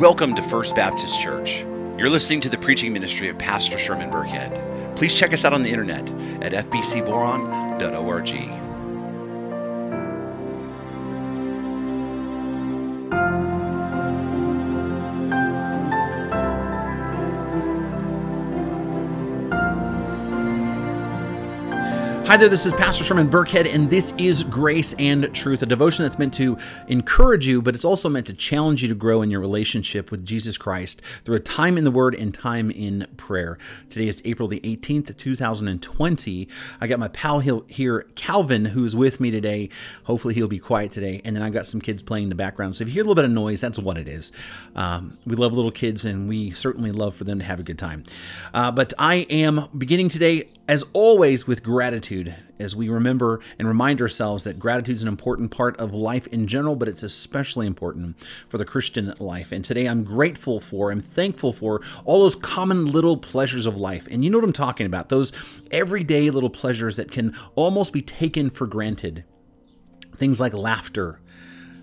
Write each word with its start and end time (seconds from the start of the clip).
Welcome 0.00 0.34
to 0.36 0.42
First 0.44 0.74
Baptist 0.74 1.20
Church. 1.20 1.58
You're 1.98 2.08
listening 2.08 2.40
to 2.40 2.48
the 2.48 2.56
preaching 2.56 2.90
ministry 2.90 3.28
of 3.28 3.36
Pastor 3.36 3.76
Sherman 3.76 4.10
Burkhead. 4.10 4.96
Please 4.96 5.14
check 5.14 5.34
us 5.34 5.44
out 5.44 5.52
on 5.52 5.62
the 5.62 5.68
internet 5.68 6.08
at 6.42 6.52
fbcboron.org. 6.70 8.59
Hi 22.30 22.36
there, 22.36 22.48
this 22.48 22.64
is 22.64 22.72
Pastor 22.72 23.02
Sherman 23.02 23.28
Burkhead, 23.28 23.66
and 23.74 23.90
this 23.90 24.14
is 24.16 24.44
Grace 24.44 24.94
and 25.00 25.34
Truth, 25.34 25.62
a 25.62 25.66
devotion 25.66 26.04
that's 26.04 26.16
meant 26.16 26.32
to 26.34 26.56
encourage 26.86 27.44
you, 27.44 27.60
but 27.60 27.74
it's 27.74 27.84
also 27.84 28.08
meant 28.08 28.26
to 28.26 28.32
challenge 28.32 28.82
you 28.82 28.88
to 28.88 28.94
grow 28.94 29.20
in 29.22 29.32
your 29.32 29.40
relationship 29.40 30.12
with 30.12 30.24
Jesus 30.24 30.56
Christ 30.56 31.02
through 31.24 31.34
a 31.34 31.40
time 31.40 31.76
in 31.76 31.82
the 31.82 31.90
Word 31.90 32.14
and 32.14 32.32
time 32.32 32.70
in 32.70 33.08
prayer. 33.16 33.58
Today 33.88 34.06
is 34.06 34.22
April 34.24 34.46
the 34.46 34.60
18th, 34.60 35.16
2020. 35.16 36.48
I 36.80 36.86
got 36.86 37.00
my 37.00 37.08
pal 37.08 37.40
here, 37.40 38.02
Calvin, 38.14 38.66
who's 38.66 38.94
with 38.94 39.18
me 39.18 39.32
today. 39.32 39.68
Hopefully, 40.04 40.34
he'll 40.34 40.46
be 40.46 40.60
quiet 40.60 40.92
today. 40.92 41.20
And 41.24 41.34
then 41.34 41.42
I've 41.42 41.52
got 41.52 41.66
some 41.66 41.80
kids 41.80 42.00
playing 42.00 42.26
in 42.26 42.28
the 42.28 42.36
background. 42.36 42.76
So 42.76 42.82
if 42.82 42.88
you 42.88 42.94
hear 42.94 43.02
a 43.02 43.06
little 43.06 43.16
bit 43.16 43.24
of 43.24 43.32
noise, 43.32 43.60
that's 43.60 43.80
what 43.80 43.98
it 43.98 44.06
is. 44.06 44.30
Um, 44.76 45.18
we 45.26 45.34
love 45.34 45.52
little 45.52 45.72
kids, 45.72 46.04
and 46.04 46.28
we 46.28 46.52
certainly 46.52 46.92
love 46.92 47.16
for 47.16 47.24
them 47.24 47.40
to 47.40 47.44
have 47.44 47.58
a 47.58 47.64
good 47.64 47.76
time. 47.76 48.04
Uh, 48.54 48.70
but 48.70 48.94
I 49.00 49.26
am 49.30 49.68
beginning 49.76 50.08
today 50.10 50.48
as 50.70 50.84
always, 50.92 51.48
with 51.48 51.64
gratitude, 51.64 52.32
as 52.60 52.76
we 52.76 52.88
remember 52.88 53.40
and 53.58 53.66
remind 53.66 54.00
ourselves 54.00 54.44
that 54.44 54.60
gratitude 54.60 54.94
is 54.94 55.02
an 55.02 55.08
important 55.08 55.50
part 55.50 55.76
of 55.80 55.92
life 55.92 56.28
in 56.28 56.46
general, 56.46 56.76
but 56.76 56.86
it's 56.86 57.02
especially 57.02 57.66
important 57.66 58.16
for 58.48 58.56
the 58.56 58.64
Christian 58.64 59.12
life. 59.18 59.50
And 59.50 59.64
today 59.64 59.86
I'm 59.86 60.04
grateful 60.04 60.60
for, 60.60 60.92
I'm 60.92 61.00
thankful 61.00 61.52
for 61.52 61.82
all 62.04 62.20
those 62.20 62.36
common 62.36 62.86
little 62.86 63.16
pleasures 63.16 63.66
of 63.66 63.78
life. 63.78 64.06
And 64.12 64.22
you 64.22 64.30
know 64.30 64.38
what 64.38 64.44
I'm 64.44 64.52
talking 64.52 64.86
about 64.86 65.08
those 65.08 65.32
everyday 65.72 66.30
little 66.30 66.48
pleasures 66.48 66.94
that 66.94 67.10
can 67.10 67.36
almost 67.56 67.92
be 67.92 68.00
taken 68.00 68.48
for 68.48 68.68
granted. 68.68 69.24
Things 70.14 70.40
like 70.40 70.54
laughter, 70.54 71.20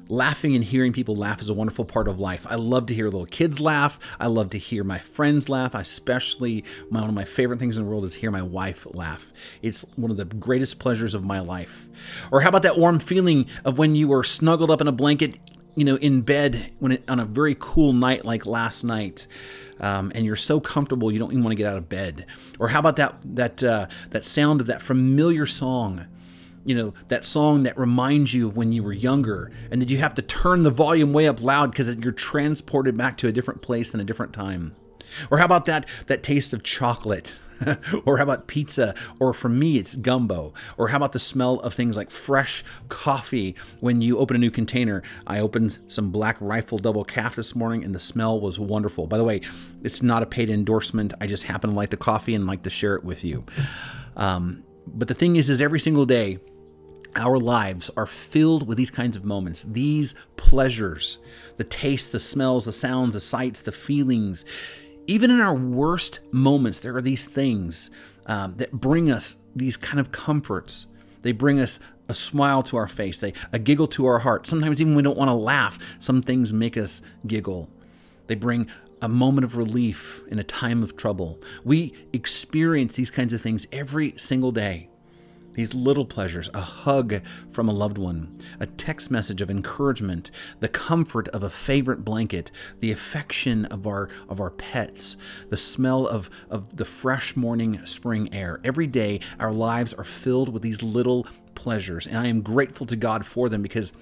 laughing 0.09 0.55
and 0.55 0.63
hearing 0.63 0.94
people 0.94 1.16
laugh 1.16 1.41
is 1.41 1.50
a 1.50 1.53
wonderful 1.53 1.86
part 1.86 2.08
of 2.08 2.19
life. 2.19 2.45
I 2.50 2.55
love 2.55 2.86
to 2.88 2.94
hear 2.94 3.05
little 3.05 3.25
kids 3.25 3.59
laugh. 3.59 4.00
I 4.19 4.27
love 4.27 4.49
to 4.52 4.58
hear 4.58 4.83
my 4.83 4.99
friends 4.99 5.49
laugh. 5.49 5.75
I 5.75 5.81
especially, 5.81 6.64
my, 6.89 7.02
one 7.02 7.09
of 7.09 7.16
my 7.16 7.25
favorite 7.25 7.59
things 7.59 7.77
in 7.77 7.83
the 7.83 7.89
world 7.89 8.03
is 8.05 8.16
hear 8.16 8.31
my 8.31 8.41
wife 8.41 8.88
laugh. 8.91 9.33
It's 9.61 9.81
one 9.95 10.11
of 10.11 10.17
the 10.17 10.25
greatest 10.25 10.80
pleasures 10.80 11.14
of 11.14 11.23
my 11.23 11.39
life. 11.39 11.89
Or 12.31 12.41
how 12.41 12.49
about 12.49 12.64
that 12.64 12.77
warm 12.77 12.99
feeling 12.99 13.47
of 13.66 13.77
when 13.77 13.95
you 13.95 14.11
are 14.14 14.23
snuggled 14.23 14.72
up 14.72 14.81
in 14.81 14.88
a 14.88 14.91
blanket, 14.91 15.39
you 15.75 15.86
know, 15.86 15.95
in 15.95 16.21
bed 16.21 16.73
when 16.80 16.94
it, 16.94 17.03
on 17.08 17.19
a 17.19 17.25
very 17.25 17.55
cool 17.59 17.94
night 17.94 18.25
like 18.25 18.45
last 18.45 18.83
night. 18.83 19.27
Um, 19.80 20.11
and 20.16 20.25
you're 20.25 20.36
so 20.36 20.59
comfortable 20.59 21.11
you 21.11 21.19
don't 21.19 21.31
even 21.31 21.44
want 21.44 21.52
to 21.52 21.55
get 21.55 21.71
out 21.71 21.77
of 21.77 21.88
bed. 21.88 22.25
Or 22.58 22.69
how 22.69 22.80
about 22.80 22.95
that 22.95 23.16
that 23.36 23.64
uh, 23.64 23.88
that 24.09 24.25
sound 24.25 24.59
of 24.59 24.67
that 24.67 24.81
familiar 24.81 25.45
song 25.45 26.08
you 26.67 26.75
know 26.75 26.93
that 27.07 27.23
song 27.23 27.63
that 27.63 27.77
reminds 27.77 28.33
you 28.33 28.49
of 28.49 28.57
when 28.57 28.73
you 28.73 28.83
were 28.83 28.93
younger. 28.93 29.51
And 29.71 29.81
that 29.81 29.89
you 29.89 29.97
have 29.99 30.13
to 30.15 30.21
turn 30.21 30.63
the 30.63 30.69
volume 30.69 31.13
way 31.13 31.27
up 31.27 31.41
loud 31.41 31.71
because 31.71 31.95
you're 31.95 32.11
transported 32.11 32.97
back 32.97 33.17
to 33.17 33.27
a 33.27 33.31
different 33.31 33.61
place 33.61 33.93
and 33.93 34.01
a 34.01 34.05
different 34.05 34.33
time. 34.33 34.75
Or 35.31 35.37
how 35.37 35.45
about 35.45 35.65
that 35.65 35.85
that 36.07 36.23
taste 36.23 36.53
of 36.53 36.63
chocolate? 36.63 37.33
Or 38.05 38.17
how 38.17 38.23
about 38.23 38.45
pizza? 38.45 38.93
Or 39.19 39.33
for 39.33 39.49
me 39.49 39.77
it's 39.77 39.95
gumbo. 39.95 40.53
Or 40.77 40.89
how 40.89 40.97
about 40.97 41.13
the 41.13 41.19
smell 41.19 41.55
of 41.61 41.73
things 41.73 41.97
like 41.97 42.11
fresh 42.11 42.63
coffee 42.87 43.55
when 43.80 43.99
you 43.99 44.19
open 44.19 44.36
a 44.36 44.39
new 44.39 44.52
container? 44.52 45.02
I 45.25 45.39
opened 45.39 45.80
some 45.87 46.11
black 46.11 46.37
rifle 46.39 46.77
double 46.77 47.03
calf 47.03 47.36
this 47.36 47.55
morning 47.55 47.83
and 47.83 47.95
the 47.95 47.99
smell 47.99 48.39
was 48.39 48.59
wonderful. 48.59 49.08
By 49.08 49.17
the 49.17 49.23
way 49.23 49.42
it's 49.83 50.03
not 50.03 50.21
a 50.21 50.27
paid 50.27 50.52
endorsement. 50.52 51.15
I 51.19 51.25
just 51.25 51.45
happen 51.45 51.71
to 51.71 51.75
like 51.75 51.89
the 51.89 51.97
coffee 51.97 52.36
and 52.36 52.45
like 52.45 52.61
to 52.61 52.69
share 52.69 52.93
it 52.95 53.03
with 53.03 53.23
you. 53.23 53.43
Um, 54.15 54.63
but 54.86 55.08
the 55.08 55.15
thing 55.15 55.36
is 55.36 55.49
is 55.49 55.59
every 55.59 55.80
single 55.80 56.05
day 56.05 56.39
our 57.17 57.38
lives 57.38 57.89
are 57.98 58.05
filled 58.05 58.67
with 58.67 58.78
these 58.78 58.92
kinds 58.92 59.17
of 59.17 59.26
moments, 59.26 59.64
these 59.64 60.16
pleasures, 60.36 61.17
the 61.58 61.64
taste, 61.64 62.11
the 62.11 62.20
smells, 62.20 62.66
the 62.66 62.72
sounds, 62.72 63.14
the 63.14 63.20
sights, 63.20 63.61
the 63.61 63.72
feelings. 63.72 64.45
Even 65.08 65.32
in 65.32 65.42
our 65.42 65.55
worst 65.55 66.20
moments, 66.32 66.80
there 66.80 66.95
are 66.95 67.02
these 67.02 67.26
things 67.26 67.89
um, 68.26 68.55
that 68.58 68.72
bring 68.72 69.10
us 69.11 69.38
these 69.55 69.78
kind 69.78 70.00
of 70.00 70.11
comforts. 70.11 70.88
They 71.22 71.32
bring 71.32 71.60
us 71.60 71.80
a 72.10 72.14
smile 72.14 72.64
to 72.64 72.78
our 72.78 72.88
face, 72.88 73.17
they, 73.17 73.34
a 73.52 73.60
giggle 73.60 73.88
to 73.88 74.05
our 74.05 74.20
heart. 74.20 74.48
Sometimes, 74.48 74.80
even 74.80 74.94
when 74.94 74.98
we 74.98 75.04
don't 75.04 75.17
want 75.17 75.30
to 75.30 75.36
laugh, 75.36 75.78
some 75.99 76.22
things 76.22 76.54
make 76.54 76.78
us 76.78 77.02
giggle. 77.26 77.70
They 78.28 78.36
bring 78.36 78.67
a 79.02 79.10
moment 79.10 79.45
of 79.45 79.58
relief 79.58 80.23
in 80.30 80.39
a 80.39 80.44
time 80.44 80.84
of 80.84 80.98
trouble. 80.98 81.39
We 81.64 81.94
experience 82.14 82.95
these 82.95 83.11
kinds 83.11 83.34
of 83.34 83.42
things 83.42 83.67
every 83.72 84.14
single 84.17 84.52
day 84.52 84.89
these 85.57 85.73
little 85.73 86.05
pleasures, 86.05 86.49
a 86.53 86.61
hug 86.61 87.19
from 87.49 87.67
a 87.67 87.73
loved 87.73 87.97
one, 87.97 88.37
a 88.59 88.67
text 88.67 89.09
message 89.09 89.41
of 89.41 89.49
encouragement, 89.49 90.29
the 90.59 90.67
comfort 90.67 91.27
of 91.29 91.41
a 91.41 91.49
favorite 91.49 92.05
blanket, 92.05 92.51
the 92.79 92.91
affection 92.91 93.65
of 93.65 93.87
our 93.87 94.07
of 94.29 94.39
our 94.39 94.51
pets, 94.51 95.17
the 95.49 95.57
smell 95.57 96.07
of, 96.07 96.29
of 96.51 96.77
the 96.77 96.85
fresh 96.85 97.35
morning 97.35 97.83
spring 97.85 98.31
air. 98.31 98.61
Every 98.63 98.85
day 98.85 99.19
our 99.39 99.51
lives 99.51 99.95
are 99.95 100.03
filled 100.03 100.49
with 100.49 100.61
these 100.61 100.83
little 100.83 101.25
pleasures, 101.55 102.05
and 102.05 102.19
I 102.19 102.27
am 102.27 102.41
grateful 102.41 102.85
to 102.85 102.95
God 102.95 103.25
for 103.25 103.49
them 103.49 103.63
because 103.63 103.93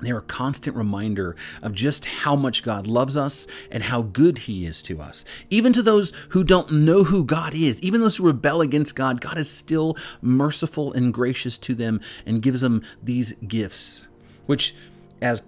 they're 0.00 0.18
a 0.18 0.22
constant 0.22 0.76
reminder 0.76 1.36
of 1.62 1.72
just 1.72 2.04
how 2.04 2.36
much 2.36 2.62
God 2.62 2.86
loves 2.86 3.16
us 3.16 3.46
and 3.70 3.82
how 3.82 4.02
good 4.02 4.38
He 4.38 4.66
is 4.66 4.82
to 4.82 5.00
us. 5.00 5.24
Even 5.50 5.72
to 5.72 5.82
those 5.82 6.12
who 6.30 6.44
don't 6.44 6.72
know 6.72 7.04
who 7.04 7.24
God 7.24 7.54
is, 7.54 7.80
even 7.82 8.00
those 8.00 8.16
who 8.16 8.26
rebel 8.26 8.60
against 8.60 8.94
God, 8.94 9.20
God 9.20 9.38
is 9.38 9.50
still 9.50 9.96
merciful 10.22 10.92
and 10.92 11.12
gracious 11.12 11.56
to 11.58 11.74
them 11.74 12.00
and 12.26 12.42
gives 12.42 12.60
them 12.60 12.82
these 13.02 13.32
gifts, 13.32 14.08
which, 14.46 14.74
as 15.20 15.42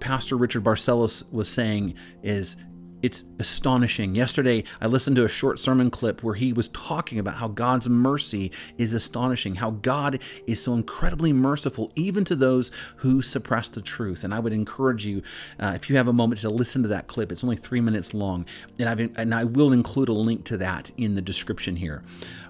Pastor 0.00 0.36
Richard 0.36 0.64
Barcellos 0.64 1.24
was 1.32 1.48
saying, 1.48 1.94
is 2.22 2.56
it's 3.02 3.24
astonishing. 3.38 4.14
Yesterday, 4.14 4.64
I 4.80 4.86
listened 4.86 5.16
to 5.16 5.24
a 5.24 5.28
short 5.28 5.58
sermon 5.58 5.90
clip 5.90 6.22
where 6.22 6.34
he 6.34 6.52
was 6.52 6.68
talking 6.68 7.18
about 7.18 7.36
how 7.36 7.48
God's 7.48 7.88
mercy 7.88 8.50
is 8.76 8.94
astonishing, 8.94 9.56
how 9.56 9.70
God 9.70 10.20
is 10.46 10.62
so 10.62 10.74
incredibly 10.74 11.32
merciful 11.32 11.92
even 11.94 12.24
to 12.24 12.36
those 12.36 12.70
who 12.96 13.22
suppress 13.22 13.68
the 13.68 13.80
truth. 13.80 14.24
And 14.24 14.34
I 14.34 14.40
would 14.40 14.52
encourage 14.52 15.06
you, 15.06 15.22
uh, 15.60 15.72
if 15.74 15.88
you 15.88 15.96
have 15.96 16.08
a 16.08 16.12
moment, 16.12 16.40
to 16.40 16.50
listen 16.50 16.82
to 16.82 16.88
that 16.88 17.06
clip. 17.06 17.30
It's 17.30 17.44
only 17.44 17.56
three 17.56 17.80
minutes 17.80 18.14
long, 18.14 18.46
and, 18.78 18.88
I've, 18.88 19.16
and 19.16 19.34
I 19.34 19.44
will 19.44 19.72
include 19.72 20.08
a 20.08 20.12
link 20.12 20.44
to 20.46 20.56
that 20.58 20.90
in 20.96 21.14
the 21.14 21.22
description 21.22 21.76
here. 21.76 22.02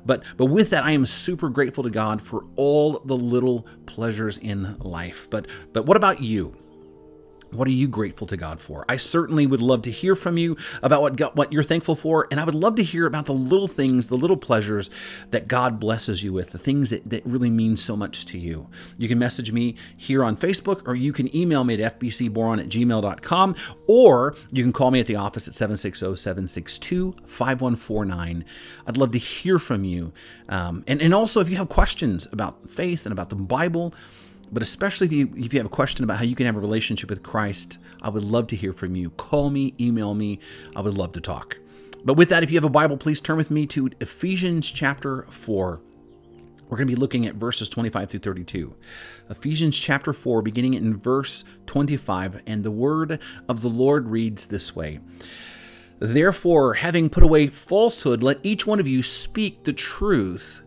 But 0.07 0.23
but 0.39 0.47
with 0.47 0.71
that, 0.71 0.85
I 0.85 0.93
am 0.93 1.05
super 1.05 1.51
grateful 1.51 1.85
to 1.85 1.91
God 1.91 2.23
for 2.23 2.47
all 2.57 3.01
the 3.05 3.17
little 3.17 3.67
pleasures 3.85 4.39
in 4.39 4.79
life. 4.79 5.29
But 5.31 5.47
but 5.73 5.85
what 5.85 5.97
about 5.97 6.23
you? 6.23 6.57
What 7.51 7.69
are 7.69 7.73
you 7.73 7.89
grateful 7.89 8.27
to 8.27 8.37
God 8.37 8.61
for? 8.61 8.85
I 8.89 8.97
certainly 8.97 9.47
would 9.47 9.63
love 9.63 9.83
to 9.83 9.91
hear 9.91 10.15
from 10.15 10.37
you 10.37 10.57
about 10.83 11.03
what 11.03 11.37
what 11.37 11.53
you're 11.53 11.63
thankful 11.63 11.97
for, 11.97 12.29
and 12.31 12.39
I 12.39 12.45
would 12.45 12.55
love 12.55 12.77
to 12.77 12.83
hear 12.83 13.07
about 13.07 13.27
the 13.27 13.33
little 13.33 13.69
things, 13.69 14.09
the 14.09 14.17
little 14.17 14.37
pleasures 14.37 14.91
that 15.31 15.49
God 15.49 15.81
blesses 15.81 16.23
you 16.23 16.33
with, 16.33 16.51
the 16.51 16.59
things 16.59 16.91
that, 16.91 17.09
that 17.09 17.25
really 17.25 17.51
mean 17.51 17.77
so 17.77 17.97
much 17.97 18.27
to 18.27 18.39
you. 18.39 18.69
You 18.99 19.09
can 19.09 19.19
message 19.19 19.53
me 19.53 19.77
here 19.97 20.23
on 20.23 20.37
Facebook, 20.37 20.87
or 20.87 20.95
you 20.95 21.13
can 21.13 21.35
email 21.35 21.65
me 21.65 21.81
at 21.81 21.99
fbcboron 21.99 22.61
at 22.61 22.69
gmail.com, 22.69 23.57
or 23.87 24.37
you 24.53 24.63
can 24.63 24.73
call 24.73 24.91
me 24.91 25.01
at 25.01 25.07
the 25.07 25.17
office 25.17 25.49
at 25.49 25.55
760-762-5149. 25.55 28.44
I'd 28.87 28.97
love 28.97 29.11
to 29.12 29.19
hear 29.19 29.59
from 29.59 29.85
you. 29.85 30.12
Um, 30.49 30.85
and, 30.87 31.03
and 31.03 31.15
also, 31.15 31.41
if 31.41 31.51
you 31.51 31.56
have 31.56 31.69
questions 31.69 32.29
about 32.33 32.69
faith 32.69 33.06
and 33.06 33.12
about 33.12 33.31
the 33.31 33.37
Bible, 33.37 33.94
but 34.53 34.62
especially 34.62 35.06
if 35.06 35.12
you, 35.12 35.33
if 35.37 35.53
you 35.53 35.61
have 35.61 35.67
a 35.67 35.71
question 35.71 36.05
about 36.05 36.19
how 36.19 36.25
you 36.25 36.35
can 36.35 36.47
have 36.47 36.56
a 36.56 36.61
relationship 36.61 37.11
with 37.11 37.23
Christ, 37.23 37.79
I 38.03 38.09
would 38.09 38.25
love 38.25 38.47
to 38.49 38.56
hear 38.56 38.73
from 38.73 38.97
you. 38.97 39.11
Call 39.11 39.50
me, 39.50 39.75
email 39.81 40.15
me. 40.15 40.41
I 40.75 40.81
would 40.81 40.97
love 40.97 41.12
to 41.12 41.21
talk. 41.21 41.59
But 42.05 42.15
with 42.15 42.29
that, 42.31 42.43
if 42.43 42.50
you 42.50 42.56
have 42.56 42.65
a 42.65 42.71
Bible, 42.71 42.97
please 42.97 43.21
turn 43.21 43.37
with 43.37 43.50
me 43.50 43.67
to 43.67 43.91
Ephesians 44.00 44.71
chapter 44.71 45.23
4. 45.31 45.81
We're 46.69 46.77
going 46.77 46.87
to 46.87 46.95
be 46.95 47.00
looking 47.00 47.27
at 47.27 47.35
verses 47.35 47.69
25 47.69 48.11
through 48.11 48.21
32. 48.21 48.75
Ephesians 49.31 49.77
chapter 49.77 50.12
4, 50.12 50.43
beginning 50.43 50.75
in 50.75 50.99
verse 50.99 51.44
25, 51.67 52.43
and 52.47 52.62
the 52.62 52.71
word 52.71 53.21
of 53.49 53.62
the 53.62 53.69
Lord 53.69 54.09
reads 54.09 54.47
this 54.47 54.77
way 54.77 55.01
Therefore, 55.99 56.75
having 56.75 57.09
put 57.09 57.25
away 57.25 57.47
falsehood, 57.47 58.23
let 58.23 58.39
each 58.43 58.67
one 58.67 58.81
of 58.81 58.87
you 58.87 59.03
speak 59.03 59.65
the 59.65 59.73
truth 59.73 60.62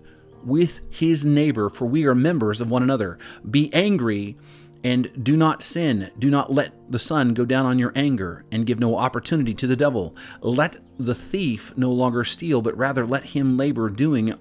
with 0.46 0.82
his 0.90 1.26
neighbor, 1.26 1.70
for 1.70 1.86
we 1.86 2.06
are 2.06 2.16
members 2.16 2.62
of 2.62 2.70
one 2.70 2.84
another. 2.84 3.18
Be 3.50 3.74
angry 3.74 4.38
and 4.84 5.24
do 5.24 5.38
not 5.38 5.62
sin. 5.62 6.12
Do 6.18 6.30
not 6.30 6.52
let 6.52 6.74
the 6.92 7.00
sun 7.00 7.34
go 7.34 7.46
down 7.46 7.66
on 7.66 7.80
your 7.80 7.92
anger, 7.96 8.46
and 8.52 8.66
give 8.66 8.80
no 8.80 8.98
opportunity 8.98 9.54
to 9.54 9.68
the 9.68 9.76
devil. 9.76 10.16
Let 10.42 10.78
the 10.98 11.16
thief 11.16 11.74
no 11.78 11.92
longer 11.92 12.24
steal, 12.24 12.62
but 12.62 12.78
rather 12.78 13.06
let 13.06 13.28
him 13.28 13.58
labor, 13.58 13.90
doing 13.90 14.34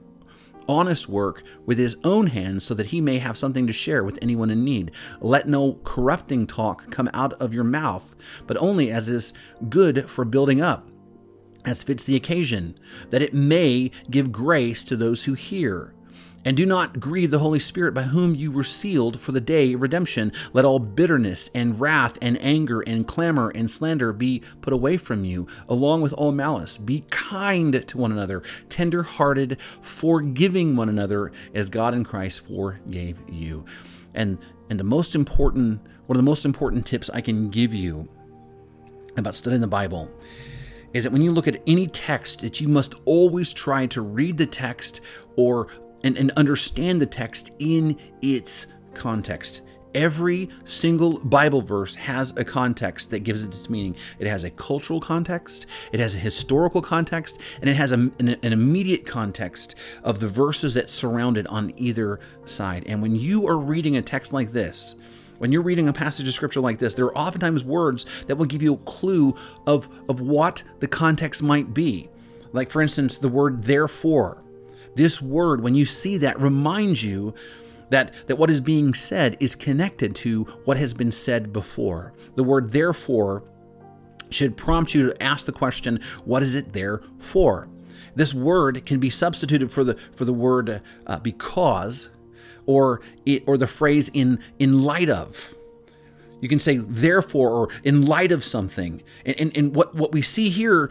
honest 0.68 1.08
work 1.08 1.42
with 1.66 1.78
his 1.78 1.96
own 2.04 2.28
hands 2.28 2.64
so 2.64 2.74
that 2.74 2.86
he 2.86 3.00
may 3.00 3.18
have 3.18 3.36
something 3.36 3.66
to 3.66 3.72
share 3.72 4.04
with 4.04 4.18
anyone 4.22 4.50
in 4.50 4.64
need. 4.64 4.92
Let 5.20 5.48
no 5.48 5.78
corrupting 5.84 6.46
talk 6.46 6.90
come 6.90 7.10
out 7.12 7.32
of 7.34 7.52
your 7.52 7.64
mouth, 7.64 8.14
but 8.46 8.56
only 8.58 8.90
as 8.90 9.08
is 9.08 9.32
good 9.68 10.08
for 10.08 10.24
building 10.24 10.60
up, 10.60 10.88
as 11.64 11.82
fits 11.82 12.04
the 12.04 12.16
occasion, 12.16 12.78
that 13.10 13.22
it 13.22 13.34
may 13.34 13.90
give 14.10 14.32
grace 14.32 14.84
to 14.84 14.96
those 14.96 15.24
who 15.24 15.34
hear. 15.34 15.94
And 16.42 16.56
do 16.56 16.64
not 16.64 17.00
grieve 17.00 17.30
the 17.30 17.40
Holy 17.40 17.58
Spirit 17.58 17.92
by 17.92 18.04
whom 18.04 18.34
you 18.34 18.50
were 18.50 18.64
sealed 18.64 19.20
for 19.20 19.32
the 19.32 19.42
day 19.42 19.74
of 19.74 19.82
redemption. 19.82 20.32
Let 20.54 20.64
all 20.64 20.78
bitterness 20.78 21.50
and 21.54 21.78
wrath 21.78 22.16
and 22.22 22.40
anger 22.40 22.80
and 22.80 23.06
clamor 23.06 23.50
and 23.50 23.70
slander 23.70 24.14
be 24.14 24.42
put 24.62 24.72
away 24.72 24.96
from 24.96 25.24
you, 25.24 25.46
along 25.68 26.00
with 26.00 26.14
all 26.14 26.32
malice. 26.32 26.78
Be 26.78 27.04
kind 27.10 27.86
to 27.86 27.98
one 27.98 28.10
another, 28.10 28.42
tender 28.70 29.02
hearted, 29.02 29.58
forgiving 29.82 30.76
one 30.76 30.88
another, 30.88 31.30
as 31.54 31.68
God 31.68 31.92
in 31.92 32.04
Christ 32.04 32.46
forgave 32.46 33.20
you. 33.28 33.66
And 34.14 34.38
and 34.70 34.80
the 34.80 34.84
most 34.84 35.14
important 35.14 35.82
one 36.06 36.16
of 36.16 36.24
the 36.24 36.28
most 36.28 36.46
important 36.46 36.86
tips 36.86 37.10
I 37.10 37.20
can 37.20 37.50
give 37.50 37.74
you 37.74 38.08
about 39.16 39.34
studying 39.34 39.60
the 39.60 39.66
Bible 39.66 40.10
is 40.92 41.04
that 41.04 41.12
when 41.12 41.22
you 41.22 41.32
look 41.32 41.48
at 41.48 41.62
any 41.66 41.86
text 41.86 42.40
that 42.40 42.60
you 42.60 42.68
must 42.68 42.94
always 43.04 43.52
try 43.52 43.86
to 43.86 44.02
read 44.02 44.36
the 44.36 44.46
text 44.46 45.00
or 45.36 45.68
and, 46.02 46.16
and 46.16 46.30
understand 46.32 47.00
the 47.00 47.06
text 47.06 47.52
in 47.58 47.96
its 48.22 48.66
context. 48.94 49.62
Every 49.92 50.48
single 50.64 51.18
Bible 51.18 51.62
verse 51.62 51.96
has 51.96 52.36
a 52.36 52.44
context 52.44 53.10
that 53.10 53.20
gives 53.20 53.42
it 53.42 53.48
its 53.48 53.68
meaning. 53.68 53.96
It 54.20 54.28
has 54.28 54.44
a 54.44 54.50
cultural 54.50 55.00
context, 55.00 55.66
it 55.90 55.98
has 55.98 56.14
a 56.14 56.18
historical 56.18 56.80
context, 56.80 57.40
and 57.60 57.68
it 57.68 57.74
has 57.74 57.90
a, 57.90 57.96
an, 57.96 58.36
an, 58.42 58.52
immediate 58.52 59.04
context 59.04 59.74
of 60.04 60.20
the 60.20 60.28
verses 60.28 60.74
that 60.74 60.90
surround 60.90 61.36
it 61.36 61.46
on 61.48 61.72
either 61.76 62.20
side. 62.46 62.84
And 62.86 63.02
when 63.02 63.16
you 63.16 63.48
are 63.48 63.58
reading 63.58 63.96
a 63.96 64.02
text 64.02 64.32
like 64.32 64.52
this, 64.52 64.94
when 65.40 65.52
you're 65.52 65.62
reading 65.62 65.88
a 65.88 65.92
passage 65.92 66.28
of 66.28 66.34
scripture 66.34 66.60
like 66.60 66.78
this, 66.78 66.94
there 66.94 67.06
are 67.06 67.18
oftentimes 67.18 67.64
words 67.64 68.06
that 68.26 68.36
will 68.36 68.46
give 68.46 68.62
you 68.62 68.74
a 68.74 68.78
clue 68.78 69.34
of, 69.66 69.88
of 70.08 70.20
what 70.20 70.62
the 70.78 70.86
context 70.86 71.42
might 71.42 71.74
be. 71.74 72.08
Like, 72.52 72.70
for 72.70 72.80
instance, 72.80 73.16
the 73.16 73.28
word 73.28 73.64
therefore 73.64 74.44
this 74.94 75.22
word, 75.22 75.62
when 75.62 75.74
you 75.74 75.86
see 75.86 76.16
that, 76.18 76.40
reminds 76.40 77.02
you 77.02 77.34
that, 77.90 78.12
that 78.26 78.36
what 78.36 78.50
is 78.50 78.60
being 78.60 78.94
said 78.94 79.36
is 79.40 79.54
connected 79.54 80.14
to 80.16 80.44
what 80.64 80.76
has 80.76 80.94
been 80.94 81.12
said 81.12 81.52
before. 81.52 82.12
The 82.34 82.44
word 82.44 82.72
therefore 82.72 83.44
should 84.30 84.56
prompt 84.56 84.94
you 84.94 85.10
to 85.10 85.22
ask 85.22 85.46
the 85.46 85.52
question, 85.52 86.00
what 86.24 86.42
is 86.42 86.54
it 86.54 86.72
there 86.72 87.02
for? 87.18 87.68
This 88.14 88.34
word 88.34 88.84
can 88.86 89.00
be 89.00 89.10
substituted 89.10 89.70
for 89.70 89.84
the 89.84 89.96
for 90.14 90.24
the 90.24 90.32
word 90.32 90.82
uh, 91.06 91.18
because, 91.20 92.12
or 92.70 93.00
it, 93.26 93.42
or 93.46 93.58
the 93.58 93.66
phrase 93.66 94.08
in 94.12 94.38
in 94.58 94.82
light 94.82 95.10
of. 95.10 95.54
You 96.40 96.48
can 96.48 96.58
say 96.58 96.76
therefore 96.78 97.50
or 97.50 97.68
in 97.84 98.06
light 98.06 98.32
of 98.32 98.42
something. 98.42 99.02
And, 99.26 99.38
and, 99.38 99.56
and 99.56 99.74
what, 99.74 99.94
what 99.94 100.12
we 100.12 100.22
see 100.22 100.48
here 100.48 100.90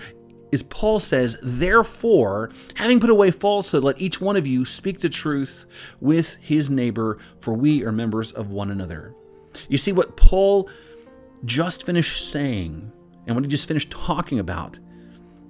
is 0.51 0.61
Paul 0.63 0.99
says, 0.99 1.37
Therefore, 1.41 2.51
having 2.75 2.99
put 2.99 3.09
away 3.09 3.31
falsehood, 3.31 3.83
let 3.83 3.99
each 3.99 4.21
one 4.21 4.35
of 4.35 4.45
you 4.45 4.65
speak 4.65 4.99
the 4.99 5.09
truth 5.09 5.65
with 5.99 6.35
his 6.35 6.69
neighbor, 6.69 7.17
for 7.39 7.53
we 7.53 7.83
are 7.83 7.91
members 7.91 8.31
of 8.31 8.51
one 8.51 8.69
another. 8.69 9.15
You 9.69 9.77
see, 9.77 9.91
what 9.91 10.17
Paul 10.17 10.69
just 11.45 11.85
finished 11.85 12.29
saying 12.29 12.91
and 13.25 13.35
what 13.35 13.43
he 13.43 13.49
just 13.49 13.67
finished 13.67 13.89
talking 13.89 14.39
about 14.39 14.77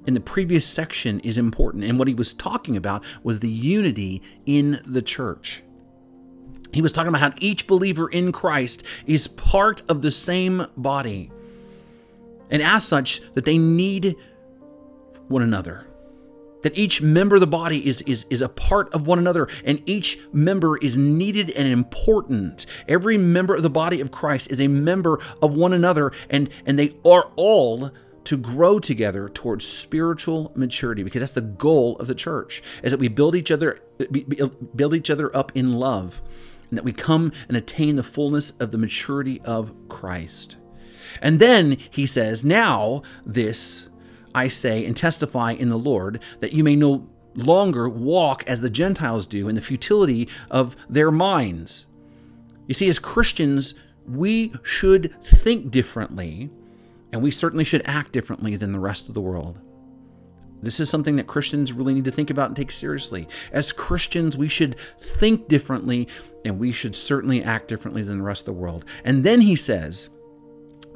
in 0.06 0.14
the 0.14 0.20
previous 0.20 0.66
section 0.66 1.20
is 1.22 1.38
important. 1.38 1.84
And 1.84 2.00
what 2.00 2.08
he 2.08 2.14
was 2.14 2.34
talking 2.34 2.78
about 2.78 3.04
was 3.24 3.40
the 3.40 3.50
unity 3.50 4.22
in 4.46 4.82
the 4.86 5.02
church. 5.02 5.62
He 6.72 6.82
was 6.82 6.92
talking 6.92 7.10
about 7.10 7.22
how 7.22 7.34
each 7.40 7.68
believer 7.68 8.10
in 8.10 8.32
Christ 8.32 8.84
is 9.06 9.28
part 9.28 9.82
of 9.90 10.02
the 10.02 10.12
same 10.12 10.68
body. 10.78 11.32
And 12.50 12.62
as 12.62 12.86
such, 12.86 13.22
that 13.34 13.46
they 13.46 13.58
need 13.58 14.16
one 15.28 15.42
another. 15.42 15.86
That 16.64 16.78
each 16.78 17.02
member 17.02 17.38
of 17.38 17.40
the 17.40 17.48
body 17.48 17.88
is, 17.88 18.02
is, 18.02 18.26
is 18.30 18.42
a 18.42 18.50
part 18.50 18.94
of 18.94 19.08
one 19.08 19.18
another, 19.18 19.48
and 19.64 19.82
each 19.88 20.20
member 20.34 20.78
is 20.78 20.98
needed 20.98 21.52
and 21.52 21.68
important. 21.68 22.66
Every 22.88 23.18
member 23.18 23.56
of 23.56 23.64
the 23.64 23.70
body 23.70 24.02
of 24.02 24.12
Christ 24.12 24.52
is 24.52 24.60
a 24.60 24.68
member 24.68 25.20
of 25.42 25.54
one 25.54 25.72
another, 25.72 26.12
and, 26.30 26.50
and 26.66 26.78
they 26.78 26.96
are 27.06 27.32
all 27.38 27.92
to 28.26 28.38
grow 28.38 28.80
together 28.80 29.30
towards 29.30 29.66
spiritual 29.66 30.52
maturity 30.54 31.02
because 31.02 31.22
that's 31.22 31.32
the 31.32 31.42
goal 31.42 31.96
of 31.98 32.08
the 32.08 32.14
church 32.14 32.62
is 32.84 32.92
that 32.92 33.00
we 33.00 33.08
build 33.08 33.34
each 33.34 33.50
other 33.50 33.80
build 34.76 34.94
each 34.94 35.10
other 35.10 35.36
up 35.36 35.52
in 35.56 35.72
love 35.74 36.22
and 36.70 36.78
that 36.78 36.86
we 36.86 36.94
come 36.94 37.32
and 37.48 37.58
attain 37.58 37.96
the 37.96 38.04
fullness 38.04 38.52
of 38.52 38.72
the 38.72 38.78
maturity 38.78 39.42
of 39.44 39.74
Christ. 39.88 40.58
And 41.22 41.40
then 41.40 41.78
he 41.90 42.06
says, 42.06 42.44
now 42.44 43.02
this 43.26 43.90
I 44.36 44.48
say 44.48 44.86
and 44.86 44.96
testify 44.96 45.54
in 45.54 45.70
the 45.70 45.78
Lord, 45.78 46.22
that 46.40 46.54
you 46.54 46.64
may 46.64 46.76
no 46.76 47.10
longer 47.36 47.90
walk 47.90 48.44
as 48.48 48.62
the 48.62 48.70
Gentiles 48.70 49.26
do 49.26 49.48
in 49.48 49.56
the 49.56 49.62
futility 49.62 50.28
of 50.52 50.76
their 50.88 51.12
minds. 51.12 51.88
You 52.68 52.74
see, 52.74 52.90
as 52.90 53.00
Christians, 53.00 53.76
we 54.08 54.54
should 54.64 55.16
think 55.24 55.72
differently, 55.72 56.50
and 57.12 57.24
we 57.24 57.32
certainly 57.32 57.64
should 57.64 57.82
act 57.86 58.12
differently 58.12 58.56
than 58.56 58.72
the 58.72 58.80
rest 58.80 59.08
of 59.08 59.16
the 59.16 59.22
world. 59.22 59.60
This 60.62 60.80
is 60.80 60.90
something 60.90 61.16
that 61.16 61.28
Christians 61.28 61.72
really 61.72 61.94
need 61.94 62.06
to 62.06 62.12
think 62.12 62.30
about 62.30 62.48
and 62.48 62.56
take 62.56 62.72
seriously. 62.72 63.28
As 63.52 63.72
Christians, 63.72 64.38
we 64.38 64.48
should 64.48 64.76
think 65.00 65.48
differently, 65.48 66.08
and 66.44 66.60
we 66.60 66.72
should 66.72 66.96
certainly 66.96 67.44
act 67.44 67.68
differently 67.68 68.02
than 68.02 68.18
the 68.18 68.24
rest 68.24 68.42
of 68.42 68.54
the 68.54 68.62
world. 68.62 68.86
And 69.04 69.24
then 69.24 69.42
he 69.42 69.56
says, 69.56 70.10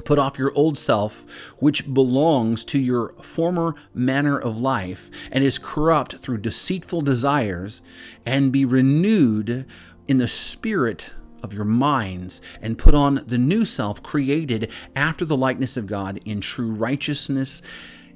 Put 0.06 0.20
off 0.20 0.38
your 0.38 0.52
old 0.54 0.78
self, 0.78 1.26
which 1.60 1.94
belongs 1.94 2.66
to 2.66 2.80
your 2.80 3.14
former 3.22 3.76
manner 3.94 4.38
of 4.38 4.60
life 4.60 5.10
and 5.32 5.44
is 5.44 5.58
corrupt 5.58 6.18
through 6.18 6.40
deceitful 6.40 7.02
desires, 7.02 7.82
and 8.26 8.52
be 8.52 8.66
renewed 8.66 9.66
in 10.08 10.18
the 10.18 10.28
spirit 10.28 11.14
of 11.42 11.54
your 11.54 11.64
minds, 11.66 12.42
and 12.62 12.78
put 12.78 12.96
on 12.96 13.24
the 13.28 13.38
new 13.38 13.64
self 13.64 14.04
created 14.04 14.72
after 14.96 15.24
the 15.24 15.38
likeness 15.38 15.78
of 15.78 15.88
God 15.88 16.20
in 16.26 16.42
true 16.42 16.72
righteousness 16.72 17.62